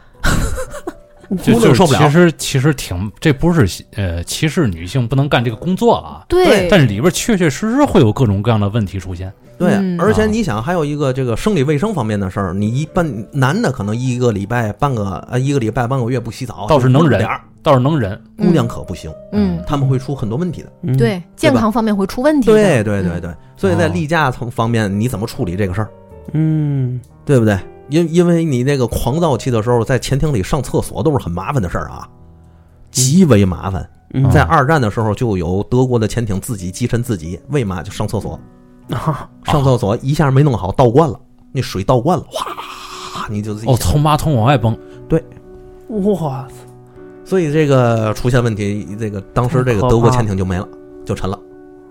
[1.36, 9.32] 就就姑娘受不了其实其实挺，这不是呃歧视女性不能干这个工作啊，对，但是里边确确实实会有各种各样的问题出现。
[9.56, 20.72] 对，嗯而且你想，还有一个这个生理卫生方面的事儿，你一般男的可能一个礼拜半个呃一个礼拜半个月不洗澡，倒是能忍点儿，倒是能忍，姑娘可不行，嗯，他们会出很多问题的。
[20.82, 22.52] 嗯，对，健康方面会出问题的。
[22.52, 25.88] 对对对对，所以在哦例假层方面，你怎么处理这个事儿，
[26.32, 27.56] 嗯对不对？
[27.88, 32.08] 因因为你那个狂躁期的时候，在潜艇里上厕所都是很麻烦的事儿啊，
[32.90, 33.88] 极为麻烦。
[34.14, 38.38] 嗯，在二战的时候，就有德国的潜艇自己击沉自己，为嘛就上厕所？
[38.90, 41.18] 啊，上厕所一下没弄好，倒灌了，
[41.52, 44.78] 那水倒灌了，哗，你就自己哦，从马桶往外蹦，
[45.88, 46.46] 哇，
[47.24, 50.68] 所以这个出现问题，这个当时这个德国潜艇就没了，
[51.04, 51.38] 就沉了。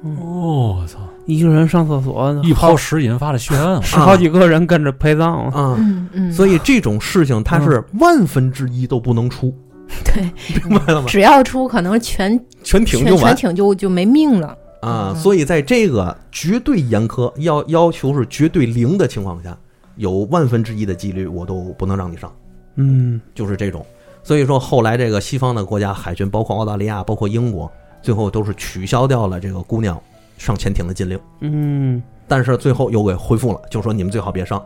[0.03, 0.99] 哦，我操！
[1.25, 9.53] 一个人上厕所，一抛屎引发了血案，十好几个人跟着陪葬啊，啊、嗯嗯，所以这种事情它是万分之一都不能出，
[10.03, 10.23] 对，
[10.67, 11.07] 明白了吗？
[11.07, 13.35] 只要出，可能全全艇就全就完。
[13.35, 14.47] 艇就就没命了。
[14.81, 15.13] 啊！
[15.13, 19.57] 嗯所以在这个绝对严苛要要求是绝对零的情况下，
[19.95, 22.29] 有万分之一的几率我都不能让你上，
[22.75, 23.21] 嗯。
[23.33, 23.85] 就是这种。
[24.23, 27.71] 所以说后来这个西方的国家海军，包括澳大利亚，包括英国，
[28.01, 29.97] 最后都是取消掉了这个姑娘
[30.43, 31.19] 上潜艇的禁令。
[31.41, 34.61] 嗯但是最后又给恢复了，就说你们最好别上。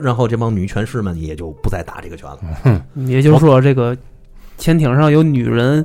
[0.00, 2.38] 然后这帮女权士们也就不再打这个拳了。
[2.64, 3.96] 嗯，也就是说，这个
[4.58, 5.84] 潜艇上有女人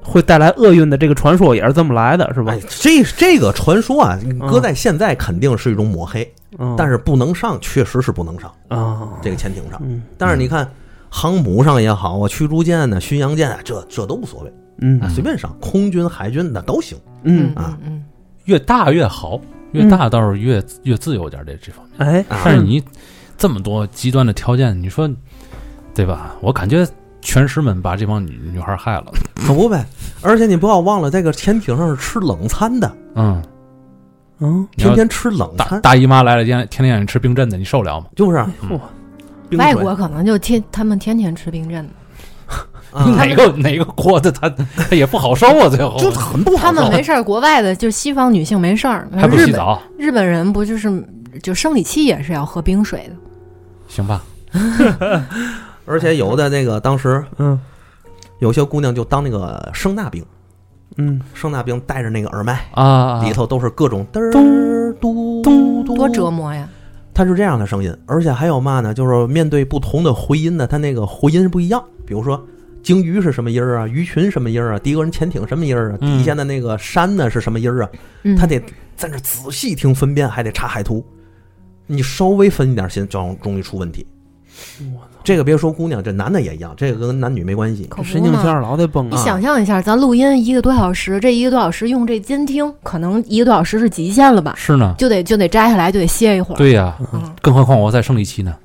[0.00, 9.80] 会带来厄运的这个传说也是这么来的，是吧哎？，这这个传说啊，搁在现在肯定是一种抹黑，嗯，但是不能上，确实是不能上啊，这个潜艇上。
[9.82, 10.68] 嗯但是你看，
[11.10, 16.96] 航母上也好啊，驱逐舰呢、巡洋舰啊，这这都无所谓，嗯啊，随便上，空军、海军那都行。
[17.24, 18.04] 嗯，啊嗯
[18.46, 19.40] 越大越好，
[19.72, 22.08] 越大倒是越越自由点儿这这方面。
[22.08, 22.82] 哎，啊但是你
[23.38, 25.08] 这么多极端的条件，你说
[25.94, 26.34] 对吧？
[26.40, 26.86] 我感觉
[27.20, 29.12] 全师们把这帮女女孩害了。
[29.46, 29.84] 可不呗。
[30.22, 33.42] 而且你不要忘了，这个潜艇上是吃冷餐的，嗯，
[34.38, 38.06] 嗯，天天吃冷大餐，大姨妈来了，天天天让你吃冰镇的，你受了吗？
[38.16, 38.46] 就是
[39.56, 41.92] 外国可能就天他们天天吃冰镇的，
[42.92, 45.96] 啊哪个哪个国的他他也不好受啊，最后。
[45.98, 51.04] 就很不好他们没事儿，国外的就西方女性没事儿，还不洗澡，日本人不就是
[51.42, 53.16] 就生理期也是要喝冰水的，
[53.88, 54.22] 行吧？
[55.84, 57.58] 而且有的那个当时嗯。
[58.38, 60.22] 有些姑娘就当那个声纳兵，
[60.98, 66.68] 嗯，声纳兵带着那个耳麦，啊，里头都是各种嘚儿咚嘟嘟，多折磨呀！
[67.14, 68.92] 它是这样的声音，而且还有嘛呢？
[68.92, 71.82] 就是面对不同的回音呢，它那个回音是不一样。
[72.06, 72.42] 比如说，
[72.82, 73.86] 鲸鱼是什么音儿啊？
[73.88, 74.78] 鱼群什么音儿啊？
[74.78, 75.98] 第一个人潜艇什么音儿啊？
[76.00, 77.90] 嗯底下的那个山呢是什么音儿啊？
[78.22, 78.58] 嗯，他得
[78.96, 81.04] 在那仔细听分辨，还得查海图。
[81.86, 84.06] 你稍微分一点心，就容易出问题。
[85.22, 87.84] 这个别说姑娘，这男的也一样，这个跟男女没关系。
[87.90, 89.22] 可不神经线老得崩你啊。
[89.22, 94.54] 想象一下，咱录音一个多小时，这一个多小时用这监听，可能一个多小时是极限了吧？
[94.56, 96.58] 是呢，就得就得摘下来，就得歇一会儿。
[96.58, 98.56] 对呀，嗯，更何况我在生理期呢。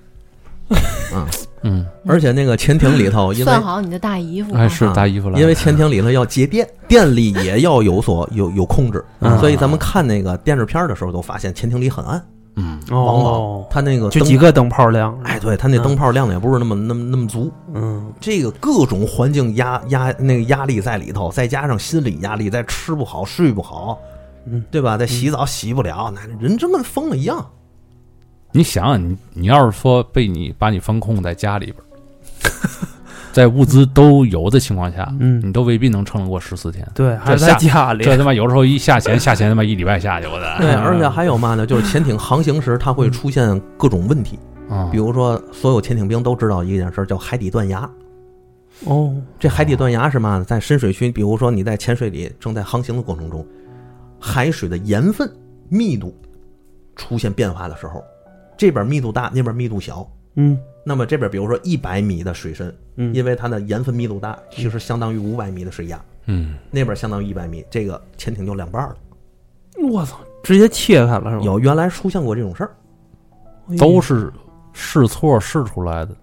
[1.14, 1.26] 嗯
[1.64, 4.58] 嗯，而且那个潜艇里头， 因为算好你的大姨夫啊。
[4.58, 9.40] 还是大衣服了，因为潜艇里头要节电，电力也要有所有有控制，嗯。
[9.40, 12.24] 所以咱们看那个电视片的时候，都发现潜艇里很暗，
[12.56, 12.80] 嗯。
[12.90, 15.18] 往往哦，它那个就几，个灯泡亮。
[15.24, 23.98] 哎，对，它那灯泡亮的也不是那么那么那么足，嗯，这个各种环境压压那个压力在里头，再加上心理压力，再吃不好睡不好，
[24.46, 24.98] 嗯，对吧？
[24.98, 27.46] 再洗澡洗不了，那人真跟疯了一样。
[28.52, 31.86] 你想想，你你要是说被你把你封控在家里边儿，
[33.32, 36.86] 在物资都有的情况下，嗯你都未必能撑得过十四天。
[36.94, 38.04] 对，还是在家里。
[38.04, 40.58] 这他妈有时候一下潜，下潜他妈一礼拜下去，我的。
[40.60, 41.66] 对， 而且还有嘛呢？
[41.66, 44.38] 就是潜艇航行时，它会出现各种问题，
[44.70, 47.90] 嗯比如说，所有潜艇兵都知道一件事儿，叫海底断崖。
[48.86, 50.44] 哦，这海底断崖是嘛呢？
[50.44, 53.46] 在深水区，比如说你在潜水里正在航行的过程中，
[54.20, 55.32] 海水的盐分
[55.70, 56.14] 密度
[56.96, 58.04] 出现变化的时候，
[58.62, 60.08] 这边密度大，那边密度小。
[60.36, 68.96] 嗯那么这边比如说一百米的水深，嗯，因为它的盐分密度大，其实相当于五百米的水压，嗯，那边相当于一百米，这个潜艇就两半了。
[69.92, 71.44] 我操，直接切开了是吧？
[71.44, 72.72] 有原来出现过这种事儿，
[73.80, 74.32] 都是
[74.74, 76.16] 试错试出来的。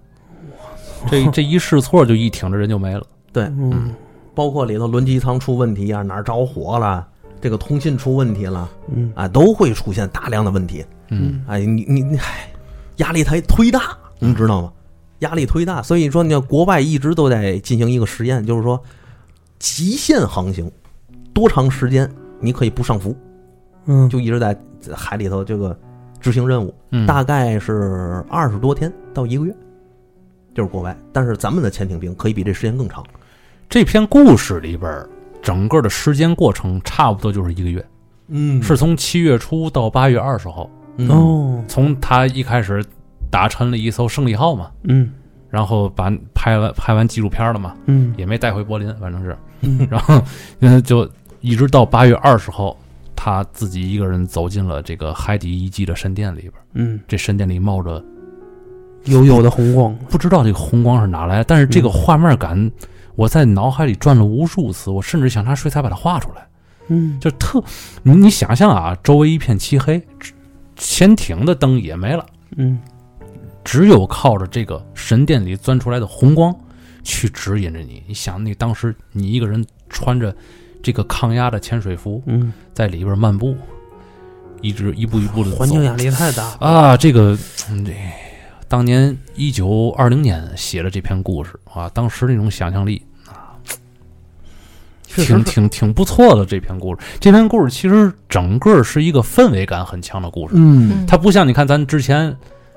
[1.11, 3.05] 这这一试错就一挺着人就没了。
[3.33, 3.93] 对，嗯
[4.33, 7.05] 包括里头轮机舱出问题啊，哪儿着火了，
[7.41, 10.85] 这个通信出问题了，嗯啊，都会出现大量的问题。
[11.09, 12.51] 嗯，哎，你你你，唉，
[12.97, 14.73] 压力太忒大，你知道吗？
[15.21, 18.81] 压力忒大，所以说你看国外一直都在进行一个实验，就是说
[19.59, 20.71] 极限航行，
[21.33, 22.09] 多长时间
[22.41, 23.17] 你可以不上浮，
[23.87, 24.57] 嗯，就一直在
[24.95, 25.77] 海里头这个
[26.21, 29.53] 执行任务，嗯大概是二十多天到一个月，
[30.55, 30.97] 就是国外。
[31.13, 33.05] 但是咱们的潜艇兵可以比这时间更长。
[33.69, 35.05] 这篇故事里边
[35.43, 37.85] 整个的时间过程差不多就是一个月，
[38.29, 42.85] 嗯是从七月初到八月二十号，哦，哦，从他一开始
[43.31, 45.11] 打沉了一艘胜利号嘛，嗯。
[45.51, 48.13] 然后把拍完拍完纪录片了嘛，嗯。
[48.19, 49.87] 也没带回柏林，反正是，嗯。
[49.91, 50.21] 然后
[50.61, 51.09] 嗯就
[51.41, 52.77] 一直到八月二十号，
[53.17, 58.05] 他自己一个人走进了这个海底遗迹的神殿里边，嗯，这神殿里冒着
[59.05, 59.97] 悠悠的红光。
[60.11, 62.71] 不知道这个红光是哪来的，但是这个画面感，
[63.15, 66.47] 我在脑海里转了无数次，我甚至想拿水彩把它画出来，
[66.89, 67.19] 嗯。
[67.19, 67.63] 就特
[68.03, 70.03] 你你想象啊，周围一片漆黑，
[70.79, 72.25] 潜艇的灯也没了，
[72.57, 72.79] 嗯
[73.65, 76.55] 只有靠着这个神殿里钻出来的红光
[77.03, 78.03] 去指引着你。
[78.07, 80.35] 你想，你当时你一个人穿着
[80.83, 83.55] 这个抗压的潜水服，嗯，在里边漫步，
[84.63, 86.45] 一直一步一步的环境压力太大。
[86.61, 87.37] 啊，这个，
[88.69, 93.18] 当年一九二零年写的这篇故事啊，当时那种想象力啊，
[95.17, 96.45] 挺挺挺不错的。
[96.45, 102.35] 这篇故事，这篇故事其实整个是一个氛围感很强的故事，嗯嗯，它不像你看咱之前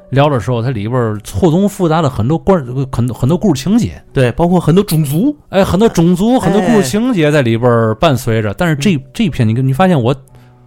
[0.10, 8.54] 聊的时候，它里边错综复杂的很多关很多很多故事情节，对，包括很多种族，哎，很多种族、很多故事情节在里边伴随着。
[8.54, 10.16] 但是这这篇你你发现我。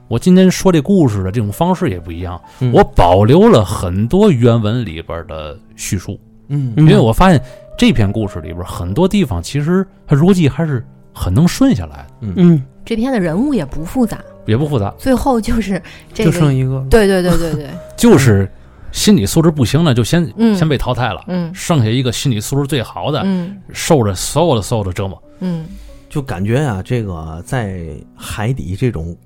[0.07, 7.43] 我今天说这故事的这种方式也不一样，嗯我保留了很多原文里边的叙述，嗯因为我发现
[7.77, 10.85] 这篇故事里边很多地方其实它逻辑还是
[11.15, 12.07] 很能顺下来。
[12.21, 15.81] 的，嗯，这篇的人物也不复杂，也不复杂，最后就是
[16.13, 16.85] 这就，剩一个。
[16.91, 18.51] 对对对对对， 就是
[18.93, 20.55] 心理素质不行的就先、嗯。
[20.57, 21.51] 先被淘汰了，嗯。
[21.55, 23.57] 剩下一个心理素质最好的，嗯。
[23.73, 25.23] 受着所有的所有的折磨。
[25.41, 25.65] 嗯。
[26.11, 27.81] 就感觉啊，这个在
[28.15, 29.17] 海底这种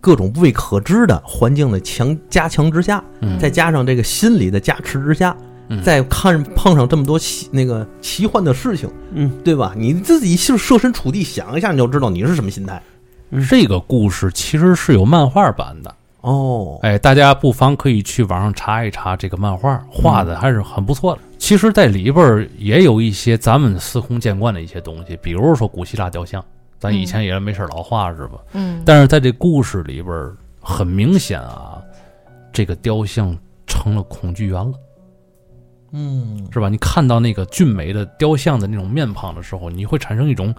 [0.00, 3.38] 各种未可知的环境的强加强之下，嗯。
[3.38, 5.46] 再加上这个心理的加持之下，嗯
[5.82, 9.72] 再看碰上这么多奇那个奇幻的事情，嗯对吧？
[9.76, 12.80] 你自己就设身处地想一下，你就知道你是什么心态。
[13.50, 21.20] 这个故事其实是有漫画版的，哦，哎，大家不妨可以去网上查一查这个漫画，画的还是很不错的。
[21.38, 26.42] 其实，在里边儿也有一些咱们司空见惯的一些东西，比如说古希腊雕像，
[26.78, 28.38] 咱以前也没事儿老画是吧？
[28.52, 31.82] 嗯，但是在这故事里边，很明显啊，
[32.52, 33.36] 这个雕像
[33.66, 34.72] 成了恐惧源了。
[35.92, 36.68] 嗯，是吧？
[36.68, 40.54] 你看到那个俊美的雕像的那种面庞的时候，你会产生一种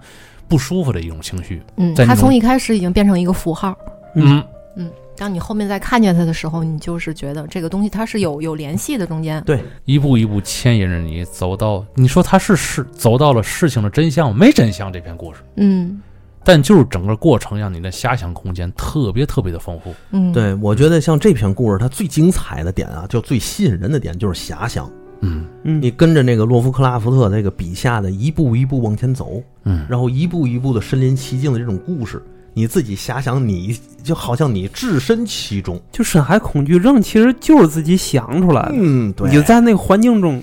[0.48, 1.62] 不舒服的一种情绪。
[1.76, 3.76] 嗯，在那种他从一开始已经变成一个符号。
[4.14, 4.42] 嗯，
[4.76, 9.42] 嗯，当你后面再看见它的时候，你就是觉得这个东西它是有有联系的，中间。
[9.44, 16.00] 对，一步一步牵引着你走到，你说它是是走到了事情的真相吗，没真相这篇故事，嗯
[16.44, 19.94] 但就是整个过程让你的遐想空间特别特别的丰富。
[20.12, 24.90] 嗯，，对，我觉得像这篇故事，它最精彩的点啊，就最吸引人的点就是遐想。
[25.20, 32.22] 嗯嗯你跟着那个洛夫克拉夫特那个笔下的一步一步往前走，嗯，然后一步一步的身临其境的这种故事，
[32.54, 35.80] 你自己遐想你，就好像你置身其中。
[35.90, 40.42] 就深海恐惧症其实就是自己想出来的，嗯，对，你就在那个环境中，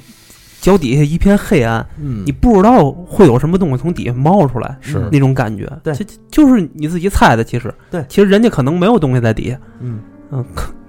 [0.62, 5.72] 脚底下一片黑暗，嗯，你不知道会有什么东西从底下冒出来，是那种感觉。
[5.84, 7.44] 对这就是你自己猜的。
[7.44, 10.00] 其实，对其实人家可能没有东西在底下，嗯
[10.32, 10.44] 嗯，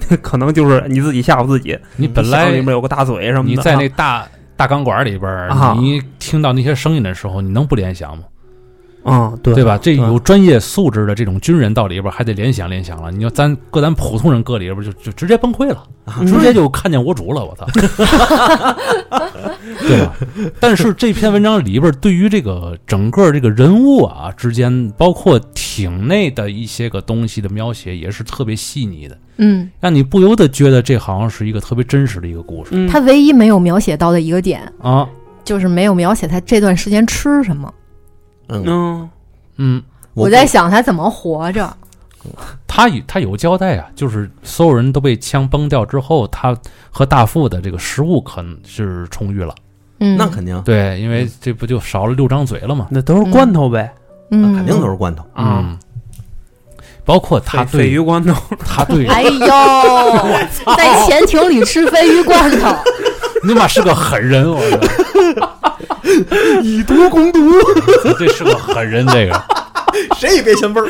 [0.09, 1.79] 可 可能就是你自己吓唬自己。
[1.97, 8.25] 你本来里面有个大嘴什么的，你在那啊大大钢管里边，啊你听到那些声音的时候，你能不联想吗？
[9.09, 9.79] 嗯，对对吧？
[9.81, 13.09] 这有专业素质的这种军人到里边还得联想联想了。
[13.13, 15.85] 你要咱搁咱普通人搁里边儿就就直接崩溃了，
[16.27, 17.65] 直接就看见我主了，我操！
[19.87, 20.13] 对吧？
[20.59, 35.09] 但是这篇文章里边对于这个整个这个人物啊之间，包括艇内的一些个东西的描写，也是特别细腻的，嗯，让你不由得觉得这好像是一个特别真实的一个故事嗯，他唯一没有描写到的一个点，啊。
[35.45, 37.73] 就是没有描写他这段时间吃什么。
[38.49, 39.11] 嗯，嗯
[39.59, 39.83] 嗯，
[40.13, 41.73] 我在想他怎么活着。
[42.67, 46.57] 他有他有交代啊，就是所有人都被枪崩掉之后，他
[46.91, 49.55] 和大副的这个食物可能是充裕了。
[50.01, 52.89] 嗯，那肯定，对，因为这不就少了六张嘴了吗？
[52.91, 53.95] 那都是罐头呗，
[54.33, 55.23] 嗯，肯定都是罐头。
[55.33, 55.79] 啊嗯，
[57.07, 58.35] 包括他对鲱对鱼罐头，
[58.67, 59.47] 他对，哎呦，
[60.77, 62.77] 在潜艇里吃鲱鱼罐头，
[63.45, 67.53] 你妈是个狠人，我觉得 以毒攻毒，
[68.19, 69.41] 这是个狠人，这个
[70.19, 70.89] 谁也别嫌味儿。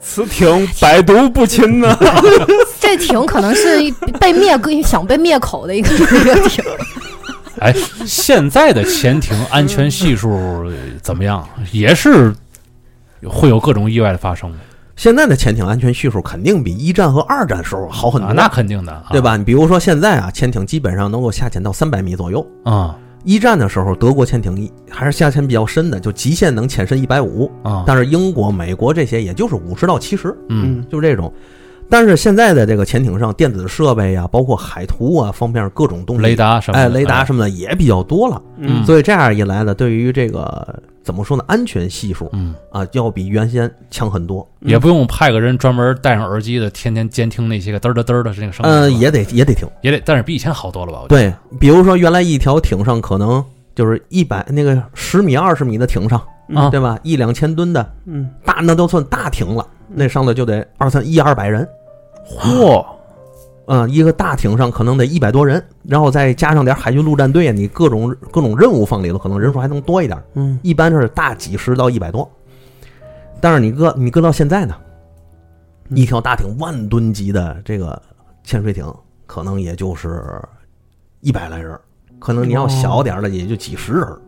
[0.00, 1.96] 此艇百毒不侵啊。
[2.80, 3.78] 这艇可能是
[4.20, 6.64] 被灭想被灭口的一个一个艇。
[7.60, 7.74] 哎，
[8.06, 10.70] 现在的潜艇安全系数
[11.02, 11.46] 怎么样？
[11.72, 12.34] 也是
[13.26, 14.52] 会有各种意外的发生
[14.96, 19.20] 现在的潜艇安全系数肯定比一战和二战时候好很多，啊，那肯定的，啊对？
[19.20, 19.36] 吧？
[19.36, 22.46] 你比如说现在啊，潜艇基本上能够下潜到三百米左右。
[22.64, 31.32] 啊一战的时候，德国潜艇一还是下潜比较深的，就极限能潜深一百五，啊，但是英国、美国这些也就是五十到七十，嗯就是这种。
[31.90, 38.40] 但是现在的这个潜艇上电子设备呀、包括海图啊方面各种东西，雷达什么的，哎，雷达什么的也比较多了。
[38.58, 44.46] 嗯所以这样一来呢，对于这个怎么说呢，安全系数嗯，啊，要比原先强很多。
[44.60, 49.66] 也不用派个人专门戴上耳机的，天天监听那些个嘚嘚嘚儿的这个声音，呃，也得也得听。
[49.80, 50.98] 也得，但是比以前好多了吧？
[51.04, 53.42] 我觉得对，比如说原来一条艇上可能
[53.74, 56.20] 就是一百那个十米、二十米的艇上，
[56.54, 56.98] 啊对吧？
[57.02, 59.66] 一两千吨的嗯，大，那都算大艇了。
[59.90, 61.66] 那上头就得二三一二百人，
[62.36, 62.84] 嚯，
[63.66, 70.22] 嗯，一个大艇上可能得一百多人，然后再加上点海军陆战队啊，你各种各种任务放里头，可能人数还能多一点。
[70.34, 72.30] 嗯一般是大几十到一百多，
[73.40, 74.74] 但是你搁你搁到现在呢，
[75.88, 78.00] 嗯一条大艇万吨级的这个
[78.44, 78.92] 潜水艇，
[79.26, 80.22] 可能也就是
[81.20, 81.78] 一百来人，
[82.18, 84.18] 可能你要小点儿的也就几十人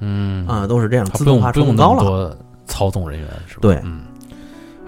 [0.00, 2.02] 嗯啊，都是这样，自动化不用高了。
[2.02, 3.60] 么多操纵人员是吧？
[3.62, 4.02] 对嗯，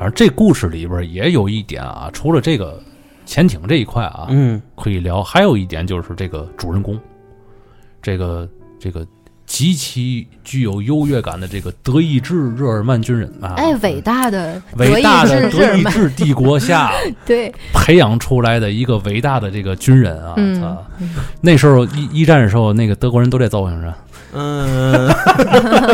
[0.04, 2.78] 反正这故事里边也有一点啊，除了这个
[3.24, 7.00] 潜艇这一块啊，嗯可以聊，还有一点就是这个主人公，
[8.02, 8.46] 这个
[8.78, 9.06] 这个
[9.46, 16.92] 极其具有优越感的这个德意志日耳曼军人啊，哎，伟大的德意伟大的德意志帝国下
[17.24, 20.34] 对，培养出来的一个伟大的这个军人啊！
[20.36, 20.84] 嗯操
[21.40, 23.94] 那时候一一战的时候，那个德国人都在造型上，
[24.34, 25.10] 嗯，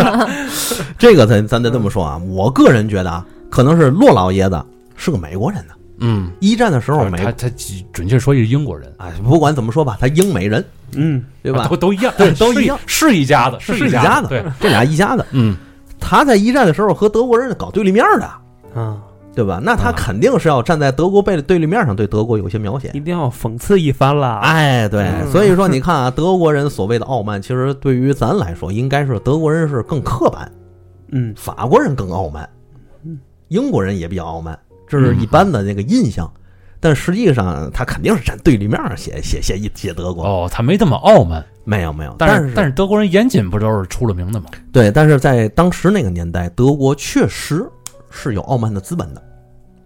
[0.98, 4.62] 这个咱咱得这么说啊，我个人觉得啊，可能是骆老爷子
[4.96, 5.74] 是个美国人呢。
[6.02, 7.46] 嗯，一战的时候，美他他
[7.92, 10.64] 准确说是英国人，哎，不管怎么说吧，他英美人，
[10.94, 11.76] 嗯对吧啊都？
[11.76, 15.26] 都一样，对都一样是一家子，是一家子对，这俩一家子。
[15.32, 15.54] 嗯
[16.00, 18.96] 他在一战的时候和德国人搞对立面的，啊，
[19.34, 19.60] 对吧？
[19.62, 23.00] 那他啊肯定是要站在德国背对立面上对德国有些描写一。
[23.00, 24.38] 定要讽刺一番了。
[24.38, 30.50] 哎，对，嗯所以说你看啊， 德国人所谓的傲慢，其实对于咱来说，应该是德国人是更刻板，
[31.12, 32.48] 嗯法国人更傲慢，
[33.50, 34.58] 英国人也比较傲慢，
[34.88, 36.28] 这是一般的那个印象。
[36.82, 40.24] 但实际上，他肯定是站对立面上写写写一写德国。
[40.24, 44.46] 哦，他没这么傲慢，没有没有，但但是但是德国人严谨不都是出了名的吗？
[44.72, 47.68] 对，但是在当时那个年代，德国确实
[48.08, 49.22] 是有傲慢的资本的。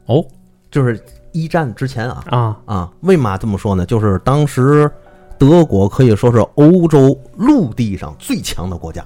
[0.06, 0.24] 哦，
[0.70, 3.84] 就是一战之前啊啊，啊，为嘛这么说呢？
[3.84, 4.88] 就是当时
[5.36, 9.04] 德国可以说是欧洲陆地上最强的国家。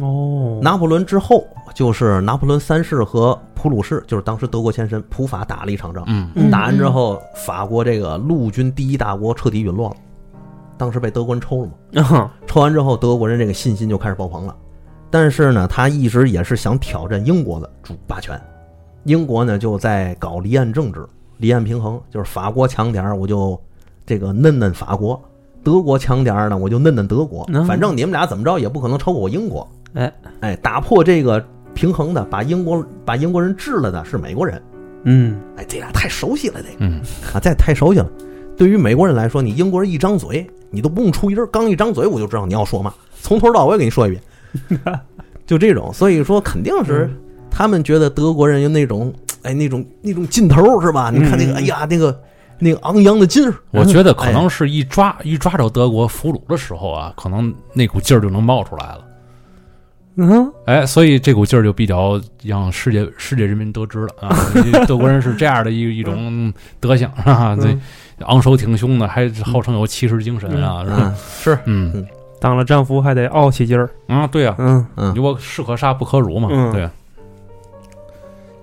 [0.00, 1.46] 哦，拿破仑之后，
[1.76, 6.02] 就是拿破仑三世和普鲁士，就是当时德国前身普法打了一场仗。
[6.06, 9.96] 嗯嗯打完之后，法国这个陆军第一大国彻底陨落了。
[10.78, 14.56] 当时被德国人抽了嘛，啊抽完之后，德国人这个信心就开始爆棚了。
[15.10, 18.40] 但是呢，他一直也是想挑战英国的主霸权。
[19.04, 23.60] 英国呢就在搞离岸政治，离岸平衡，就是法国强点儿，我就
[24.06, 25.14] 这个嫩嫩法国；
[25.62, 27.66] 德国强点儿呢，我就嫩嫩德国嗯。
[27.66, 29.68] 反正你们俩怎么着也不可能超过我英国。
[29.92, 31.42] 哎哎，打破这个
[31.76, 34.60] 平衡的，把英国把英国人治了的是美国人。
[35.04, 37.00] 嗯哎，这俩太熟悉了，这个嗯，
[37.32, 38.10] 啊，这太熟悉了。
[38.56, 44.20] 对于美国人来说，你英国人一张嘴，你都不用出音儿，刚一张嘴我就知道你要说嘛，从头到尾给你说一遍，
[45.46, 45.92] 就这种。
[45.92, 47.08] 所以说，肯定是
[47.50, 49.12] 他们觉得德国人有那种，
[49.42, 51.10] 哎，那种那种劲头是吧？
[51.14, 52.20] 你看那个，嗯哎呀，那个
[52.58, 59.05] 那个昂扬的劲儿，我觉得可哎能是一抓一抓着德国俘虏的时候啊，可能那股劲儿就能冒出来了。
[60.16, 64.34] 嗯哎，所以这股劲儿就比较让世界世界人民得知了啊，
[64.88, 67.78] 德国人是这样的一一种德行啊，这
[68.26, 72.06] 昂首挺胸的，还号称有骑士精神啊，是是，嗯。
[72.38, 73.88] 当了战俘还得傲气劲儿。
[74.08, 75.12] 啊，对呀、嗯嗯。
[75.14, 76.72] 你我士可杀不可辱嘛，嗯。
[76.72, 76.88] 对。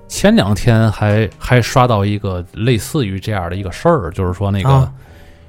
[0.08, 4.92] 前两天还还刷到一个类似于这样的一个事儿，就是说那个、啊。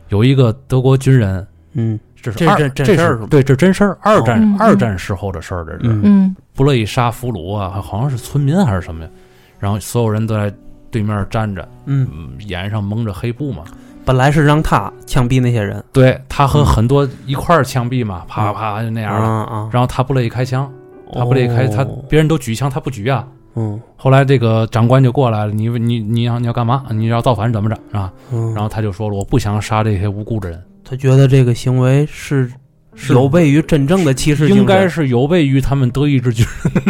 [0.08, 2.00] 有一个德国军人，嗯
[2.32, 9.10] 这是二这是真真这事儿是对，这真事儿，二战、二战时候的事儿，这是、不乐意杀俘虏啊，好像是村民还是什么呀，
[9.58, 10.52] 然后所有人都在
[10.90, 13.64] 对面站着，嗯，嗯，眼上蒙着黑布嘛，
[14.04, 16.66] 本来是让他枪毙那些人，对他和嗯。
[16.66, 20.70] 很多一块儿枪毙嘛，啪啪就那样的，啊啊，然后他不乐意开枪，
[21.12, 23.26] 他不乐意开，他哦别人都举枪，他不举啊。
[23.56, 23.80] 嗯。
[23.96, 26.84] 后来这个长官就过来了，你你你要你要干嘛？
[26.90, 27.76] 你要造反怎么着？
[27.98, 28.12] 啊？
[28.32, 32.50] 嗯，然后他就说了，我不想杀这些无辜的人，他觉得这个行为是
[32.94, 36.46] 是有悖于真正的骑士精神，应该是有悖于他们德意志军，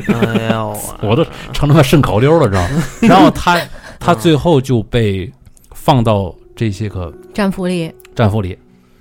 [0.08, 2.82] 哎呦， 我都成他妈顺口溜了，知道吗？
[3.02, 3.60] 然后他
[3.98, 5.30] 他最后就被
[5.72, 8.58] 放到这些个战俘里，战俘里，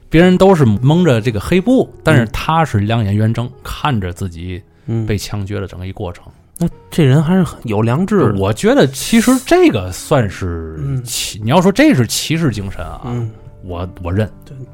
[0.10, 5.06] 别人都是蒙着这个黑布，但是他是两眼圆睁，看着自己嗯。
[5.06, 6.24] 被枪决的整个一过程。
[6.60, 11.04] 那这人还是很有良知的，我觉得其实这个算是嗯，
[11.44, 13.30] 你要说这是骑士精神啊，嗯，
[13.64, 14.30] 我我认。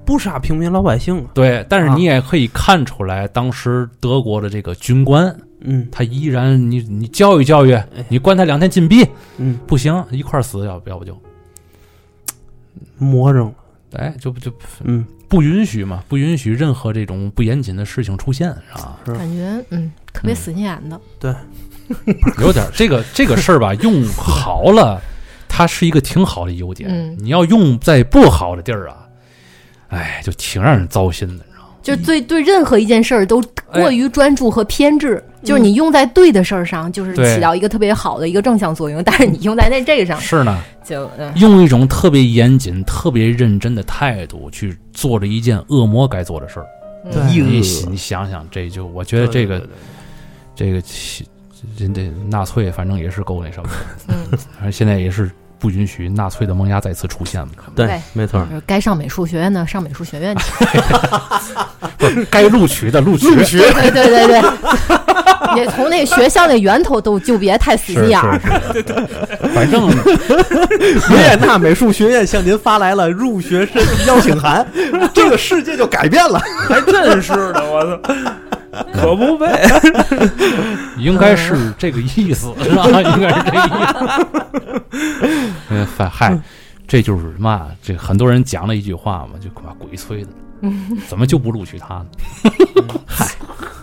[0.05, 5.87] 不杀平民老百姓啊，对，但是啊你也可以看出来，当时德国的这个军官，嗯。
[5.91, 9.07] 他依然你你教育教育，你关他两天禁闭
[9.37, 11.17] 嗯，不行，一块儿死，要不要不就，
[12.97, 13.53] 魔怔了，
[13.93, 14.51] 哎，就就
[14.83, 15.05] 嗯。
[15.27, 18.97] 不允许嘛，不允许任何这种不严谨的事情出现，是吧？
[19.05, 19.13] 是。
[19.13, 21.31] 感觉嗯特别死心眼的，对。
[22.41, 24.99] 有点这个这个事儿吧，用好了，
[25.49, 26.89] 它是一个挺好的优点。
[26.89, 27.17] 嗯。
[27.19, 28.95] 你要用在不好的地儿啊，
[29.89, 31.69] 哎，就挺让人糟心的，你知道吗？
[31.81, 41.33] 就对对任何一件事儿都哎过于专注和偏执，就是你用在对的事儿上，就是起到一个特别好的一个正向作用，但是你用在那这个上，是呢，就嗯。
[41.37, 46.65] 用一种特别严谨、特别认真的态度去做着一件恶魔该做的事儿。
[47.11, 47.21] 对。
[47.31, 49.75] 你哎你想想，这就我觉得这个对对对。
[50.55, 51.25] 这个其
[51.77, 53.69] 人这纳粹反正也是够那什么
[54.07, 57.53] 的，嗯，反正现在也是不允许纳粹的萌芽再次出现嘛。
[57.75, 58.45] 对对，没错。
[58.65, 60.43] 该上美术学院的上美术学院去，
[62.31, 64.41] 该录取的录取，对对对对对，
[65.63, 68.21] 你从那学校那源头都就别太死心眼
[69.53, 74.65] 反正维也纳美术学院向您发来了入学申邀请函，
[75.13, 76.39] 这个世界就改变了。
[76.67, 78.13] 还真是的，我操，
[78.93, 79.67] 可不呗，
[80.97, 82.85] 应该是这个意思，是吧？
[83.01, 84.81] 应该是这个意思。
[85.69, 86.37] 呃，反嗨，
[86.87, 90.29] 这就是嘛，这很多人讲了一句话嘛，就妈鬼催的，
[91.07, 92.05] 怎么就不录取他呢？
[93.07, 93.25] 嗨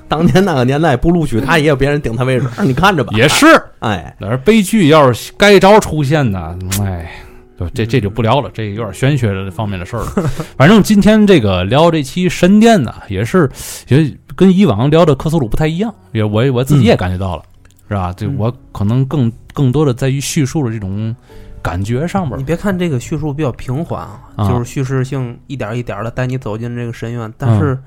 [0.09, 3.13] 当年那个年代不录取他，也有别人顶他位置，你看着吧。
[3.17, 3.47] 也是，
[3.81, 7.11] 哎，但是悲剧要是该招出现呢，哎，
[7.59, 10.31] 就这这就不聊了，这有点玄学的方面的事儿了。
[10.57, 13.51] 反正今天这个聊这期神殿呢，也是
[13.89, 14.05] 也
[14.37, 17.43] 跟以往聊的克苏鲁不太一样，也我我自己也感觉到了。
[17.89, 18.13] 是吧？
[18.17, 21.15] 这嗯我可能更更多的在于叙述的这种
[21.63, 22.43] 感觉上面你。
[22.43, 27.79] 别看这个叙述比较平缓啊，啊就是叙事性一点一点的带你走进这个深渊，但是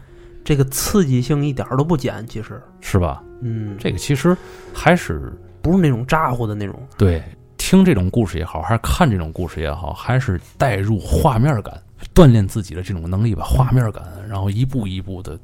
[0.42, 3.22] 这个刺激性一点都不减，其实，是吧？
[3.42, 4.36] 嗯，这个其实
[4.74, 7.22] 还是不是那种咋呼的那种，对
[7.58, 11.78] 听这种故事也好，还是看这种故事也好，还是带入画面感，
[12.16, 15.38] 锻炼自己的这种能力吧，画面感，然后一步一步的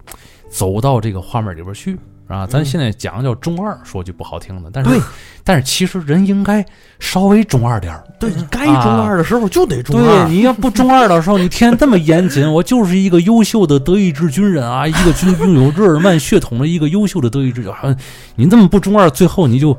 [0.50, 1.98] 走到这个画面里边去。
[2.28, 5.00] 啊，咱现在讲叫中二，说句不好听的，但是对
[5.44, 6.66] 但是其实人应该
[7.00, 8.04] 稍微中二点儿。
[8.20, 10.28] 对，该中二的时候就得中二对，二。
[10.28, 17.96] 你要不中二的时候，你天天这么严谨， 我就是一个优秀的德意志军人啊，一个军拥有日耳曼血统的一个优秀的德意志，好像
[18.36, 19.78] 你这么不中二，最后你就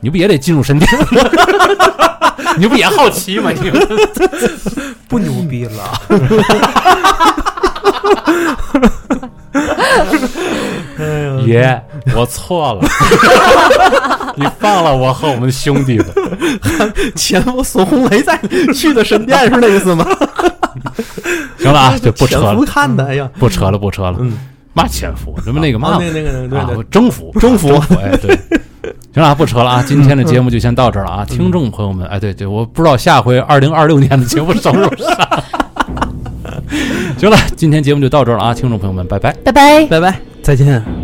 [0.00, 0.90] 你不也得进入神殿？
[2.56, 3.50] 你不也好奇吗？
[3.50, 3.70] 你
[5.08, 5.92] 不牛逼了。
[11.46, 11.82] 爷，
[12.16, 12.80] 我错了，
[14.36, 16.06] 你放了我和我们兄弟吧。
[17.16, 18.38] 前夫孙红雷在
[18.74, 20.06] 去的神殿是那意思吗？
[21.58, 24.16] 行了啊，就不扯潜伏了，看的，哎呀，不扯了，不扯了。
[24.20, 24.32] 嗯，
[24.74, 28.38] 嘛潜伏，什么那个嘛啊那个那个那个啊对对，征服，征服，哎，对。
[29.14, 35.44] 行了啊，不扯了啊，今天的节目就先到这儿了啊，听众朋友们，哎，对对，我不知道下回二零二六年的节目什么时候上。
[37.22, 39.32] 行了，今天节目就到这儿了啊，听众朋友们，拜拜。
[39.44, 39.86] 拜拜。
[39.86, 41.01] 拜拜，再见。